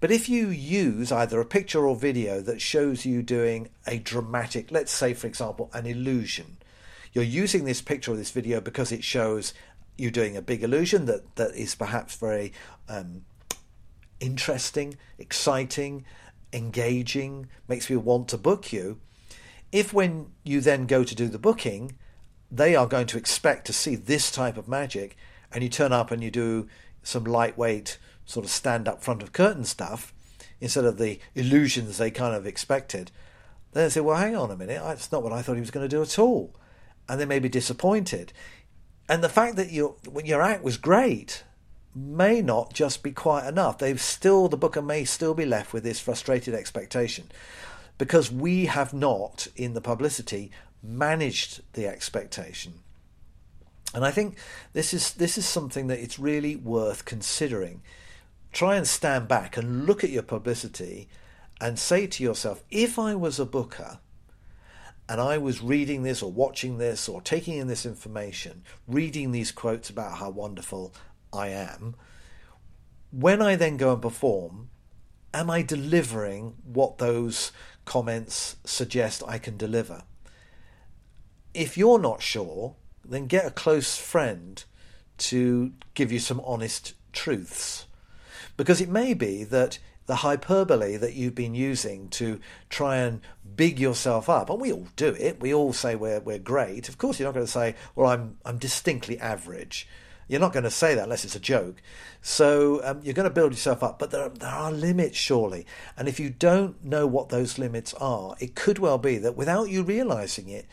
But 0.00 0.10
if 0.10 0.28
you 0.28 0.48
use 0.48 1.12
either 1.12 1.40
a 1.40 1.44
picture 1.44 1.86
or 1.86 1.94
video 1.94 2.40
that 2.40 2.60
shows 2.60 3.04
you 3.04 3.22
doing 3.22 3.68
a 3.86 3.98
dramatic, 3.98 4.70
let's 4.70 4.90
say, 4.90 5.12
for 5.12 5.26
example, 5.26 5.70
an 5.74 5.84
illusion, 5.84 6.56
you're 7.12 7.22
using 7.22 7.64
this 7.64 7.82
picture 7.82 8.12
or 8.12 8.16
this 8.16 8.30
video 8.30 8.60
because 8.62 8.92
it 8.92 9.04
shows 9.04 9.52
you 9.98 10.10
doing 10.10 10.36
a 10.36 10.42
big 10.42 10.62
illusion 10.62 11.04
that, 11.04 11.36
that 11.36 11.54
is 11.54 11.74
perhaps 11.74 12.16
very 12.16 12.52
um, 12.88 13.26
interesting, 14.20 14.96
exciting, 15.18 16.04
engaging, 16.52 17.48
makes 17.68 17.86
people 17.86 18.02
want 18.02 18.28
to 18.28 18.38
book 18.38 18.72
you. 18.72 19.00
If 19.72 19.92
when 19.92 20.32
you 20.44 20.60
then 20.60 20.86
go 20.86 21.04
to 21.04 21.14
do 21.14 21.28
the 21.28 21.38
booking, 21.38 21.96
they 22.50 22.74
are 22.74 22.86
going 22.86 23.06
to 23.08 23.18
expect 23.18 23.66
to 23.66 23.72
see 23.72 23.94
this 23.94 24.30
type 24.30 24.56
of 24.56 24.68
magic, 24.68 25.16
and 25.52 25.62
you 25.62 25.68
turn 25.68 25.92
up 25.92 26.10
and 26.10 26.22
you 26.22 26.30
do 26.30 26.68
some 27.02 27.24
lightweight 27.24 27.98
sort 28.24 28.44
of 28.44 28.50
stand 28.50 28.86
up 28.86 29.02
front 29.02 29.22
of 29.22 29.32
curtain 29.32 29.64
stuff 29.64 30.12
instead 30.60 30.84
of 30.84 30.98
the 30.98 31.18
illusions 31.34 31.98
they 31.98 32.10
kind 32.10 32.34
of 32.34 32.46
expected, 32.46 33.10
then 33.72 33.84
they 33.84 33.90
say, 33.90 34.00
well, 34.00 34.16
hang 34.16 34.36
on 34.36 34.50
a 34.50 34.56
minute, 34.56 34.80
that's 34.82 35.10
not 35.10 35.22
what 35.22 35.32
I 35.32 35.42
thought 35.42 35.54
he 35.54 35.60
was 35.60 35.70
going 35.70 35.88
to 35.88 35.96
do 35.96 36.02
at 36.02 36.18
all 36.18 36.54
and 37.10 37.20
they 37.20 37.26
may 37.26 37.40
be 37.40 37.48
disappointed. 37.48 38.32
And 39.08 39.22
the 39.24 39.28
fact 39.28 39.56
that 39.56 39.72
your 39.72 39.96
your 40.24 40.40
act 40.40 40.62
was 40.62 40.76
great 40.76 41.42
may 42.00 42.40
not 42.42 42.72
just 42.72 43.02
be 43.02 43.12
quite 43.12 43.46
enough. 43.46 43.78
They've 43.78 44.00
still 44.00 44.48
the 44.48 44.56
booker 44.56 44.82
may 44.82 45.04
still 45.04 45.34
be 45.34 45.46
left 45.46 45.72
with 45.72 45.84
this 45.84 46.00
frustrated 46.00 46.54
expectation 46.54 47.30
because 47.98 48.32
we 48.32 48.66
have 48.66 48.94
not 48.94 49.46
in 49.56 49.74
the 49.74 49.80
publicity 49.80 50.50
managed 50.82 51.60
the 51.74 51.86
expectation. 51.86 52.80
And 53.94 54.04
I 54.04 54.10
think 54.10 54.36
this 54.72 54.94
is 54.94 55.14
this 55.14 55.36
is 55.36 55.46
something 55.46 55.88
that 55.88 55.98
it's 55.98 56.18
really 56.18 56.56
worth 56.56 57.04
considering. 57.04 57.82
Try 58.52 58.76
and 58.76 58.86
stand 58.86 59.28
back 59.28 59.56
and 59.56 59.86
look 59.86 60.02
at 60.02 60.10
your 60.10 60.22
publicity 60.22 61.08
and 61.60 61.78
say 61.78 62.06
to 62.06 62.22
yourself, 62.22 62.64
if 62.70 62.98
I 62.98 63.14
was 63.14 63.38
a 63.38 63.44
booker, 63.44 63.98
and 65.10 65.20
I 65.20 65.38
was 65.38 65.60
reading 65.60 66.04
this 66.04 66.22
or 66.22 66.30
watching 66.30 66.78
this 66.78 67.08
or 67.08 67.20
taking 67.20 67.58
in 67.58 67.66
this 67.66 67.84
information, 67.84 68.62
reading 68.86 69.32
these 69.32 69.50
quotes 69.50 69.90
about 69.90 70.18
how 70.18 70.30
wonderful 70.30 70.94
I 71.32 71.48
am, 71.48 71.94
when 73.10 73.42
I 73.42 73.56
then 73.56 73.76
go 73.76 73.92
and 73.92 74.02
perform, 74.02 74.70
am 75.34 75.50
I 75.50 75.62
delivering 75.62 76.54
what 76.64 76.98
those 76.98 77.52
comments 77.84 78.56
suggest 78.64 79.22
I 79.26 79.38
can 79.38 79.56
deliver? 79.56 80.02
If 81.52 81.76
you're 81.76 81.98
not 81.98 82.22
sure, 82.22 82.76
then 83.04 83.26
get 83.26 83.46
a 83.46 83.50
close 83.50 83.96
friend 83.96 84.62
to 85.18 85.72
give 85.94 86.12
you 86.12 86.18
some 86.18 86.40
honest 86.44 86.94
truths. 87.12 87.86
Because 88.56 88.80
it 88.80 88.88
may 88.88 89.14
be 89.14 89.44
that 89.44 89.78
the 90.06 90.16
hyperbole 90.16 90.96
that 90.96 91.14
you've 91.14 91.34
been 91.34 91.54
using 91.54 92.08
to 92.08 92.40
try 92.68 92.96
and 92.96 93.20
big 93.56 93.78
yourself 93.78 94.28
up, 94.28 94.50
and 94.50 94.60
we 94.60 94.72
all 94.72 94.88
do 94.96 95.14
it. 95.18 95.40
We 95.40 95.54
all 95.54 95.72
say 95.72 95.94
we're 95.94 96.20
we're 96.20 96.38
great. 96.38 96.88
Of 96.88 96.98
course, 96.98 97.18
you're 97.18 97.28
not 97.28 97.34
going 97.34 97.46
to 97.46 97.52
say, 97.52 97.76
"Well, 97.94 98.08
I'm 98.08 98.38
I'm 98.44 98.58
distinctly 98.58 99.18
average." 99.18 99.86
You're 100.30 100.38
not 100.38 100.52
going 100.52 100.62
to 100.62 100.70
say 100.70 100.94
that 100.94 101.02
unless 101.02 101.24
it's 101.24 101.34
a 101.34 101.40
joke. 101.40 101.82
So 102.22 102.80
um, 102.84 103.00
you're 103.02 103.14
going 103.14 103.28
to 103.28 103.34
build 103.34 103.50
yourself 103.50 103.82
up, 103.82 103.98
but 103.98 104.12
there 104.12 104.22
are, 104.22 104.28
there 104.28 104.48
are 104.48 104.70
limits, 104.70 105.18
surely. 105.18 105.66
And 105.96 106.06
if 106.06 106.20
you 106.20 106.30
don't 106.30 106.84
know 106.84 107.04
what 107.04 107.30
those 107.30 107.58
limits 107.58 107.94
are, 107.94 108.36
it 108.38 108.54
could 108.54 108.78
well 108.78 108.96
be 108.96 109.18
that 109.18 109.34
without 109.34 109.70
you 109.70 109.82
realizing 109.82 110.48
it, 110.48 110.66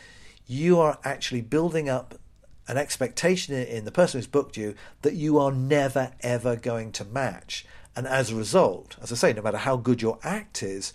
you 0.45 0.79
are 0.79 0.99
actually 1.03 1.41
building 1.41 1.89
up 1.89 2.19
an 2.67 2.77
expectation 2.77 3.55
in 3.55 3.83
the 3.83 3.91
person 3.91 4.19
who's 4.19 4.27
booked 4.27 4.57
you 4.57 4.75
that 5.01 5.15
you 5.15 5.39
are 5.39 5.51
never 5.51 6.11
ever 6.21 6.55
going 6.55 6.91
to 6.91 7.03
match. 7.03 7.65
And 7.95 8.05
as 8.05 8.29
a 8.29 8.35
result, 8.35 8.95
as 9.01 9.11
I 9.11 9.15
say, 9.15 9.33
no 9.33 9.41
matter 9.41 9.57
how 9.57 9.75
good 9.75 10.03
your 10.03 10.19
act 10.21 10.61
is, 10.61 10.93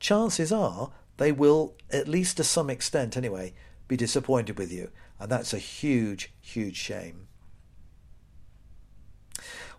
chances 0.00 0.52
are 0.52 0.90
they 1.16 1.32
will, 1.32 1.76
at 1.90 2.08
least 2.08 2.36
to 2.36 2.44
some 2.44 2.68
extent 2.68 3.16
anyway, 3.16 3.54
be 3.88 3.96
disappointed 3.96 4.58
with 4.58 4.70
you. 4.70 4.90
And 5.18 5.30
that's 5.30 5.54
a 5.54 5.58
huge, 5.58 6.30
huge 6.42 6.76
shame. 6.76 7.28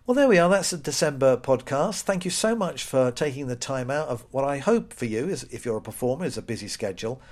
Well, 0.06 0.14
there 0.14 0.28
we 0.28 0.36
are. 0.36 0.50
That's 0.50 0.68
the 0.68 0.76
December 0.76 1.38
podcast. 1.38 2.02
Thank 2.02 2.26
you 2.26 2.30
so 2.30 2.54
much 2.54 2.84
for 2.84 3.10
taking 3.10 3.46
the 3.46 3.56
time 3.56 3.90
out 3.90 4.08
of 4.08 4.26
what 4.30 4.44
I 4.44 4.58
hope 4.58 4.92
for 4.92 5.06
you 5.06 5.30
is, 5.30 5.44
if 5.44 5.64
you're 5.64 5.78
a 5.78 5.80
performer, 5.80 6.26
is 6.26 6.36
a 6.36 6.42
busy 6.42 6.68
schedule. 6.68 7.22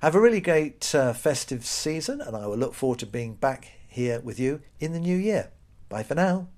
Have 0.00 0.14
a 0.14 0.20
really 0.20 0.40
great 0.40 0.94
uh, 0.94 1.12
festive 1.12 1.66
season, 1.66 2.22
and 2.22 2.34
I 2.34 2.46
will 2.46 2.56
look 2.56 2.72
forward 2.72 3.00
to 3.00 3.06
being 3.06 3.34
back 3.34 3.72
here 3.86 4.18
with 4.20 4.40
you 4.40 4.62
in 4.80 4.94
the 4.94 4.98
new 4.98 5.18
year. 5.18 5.50
Bye 5.90 6.04
for 6.04 6.14
now. 6.14 6.48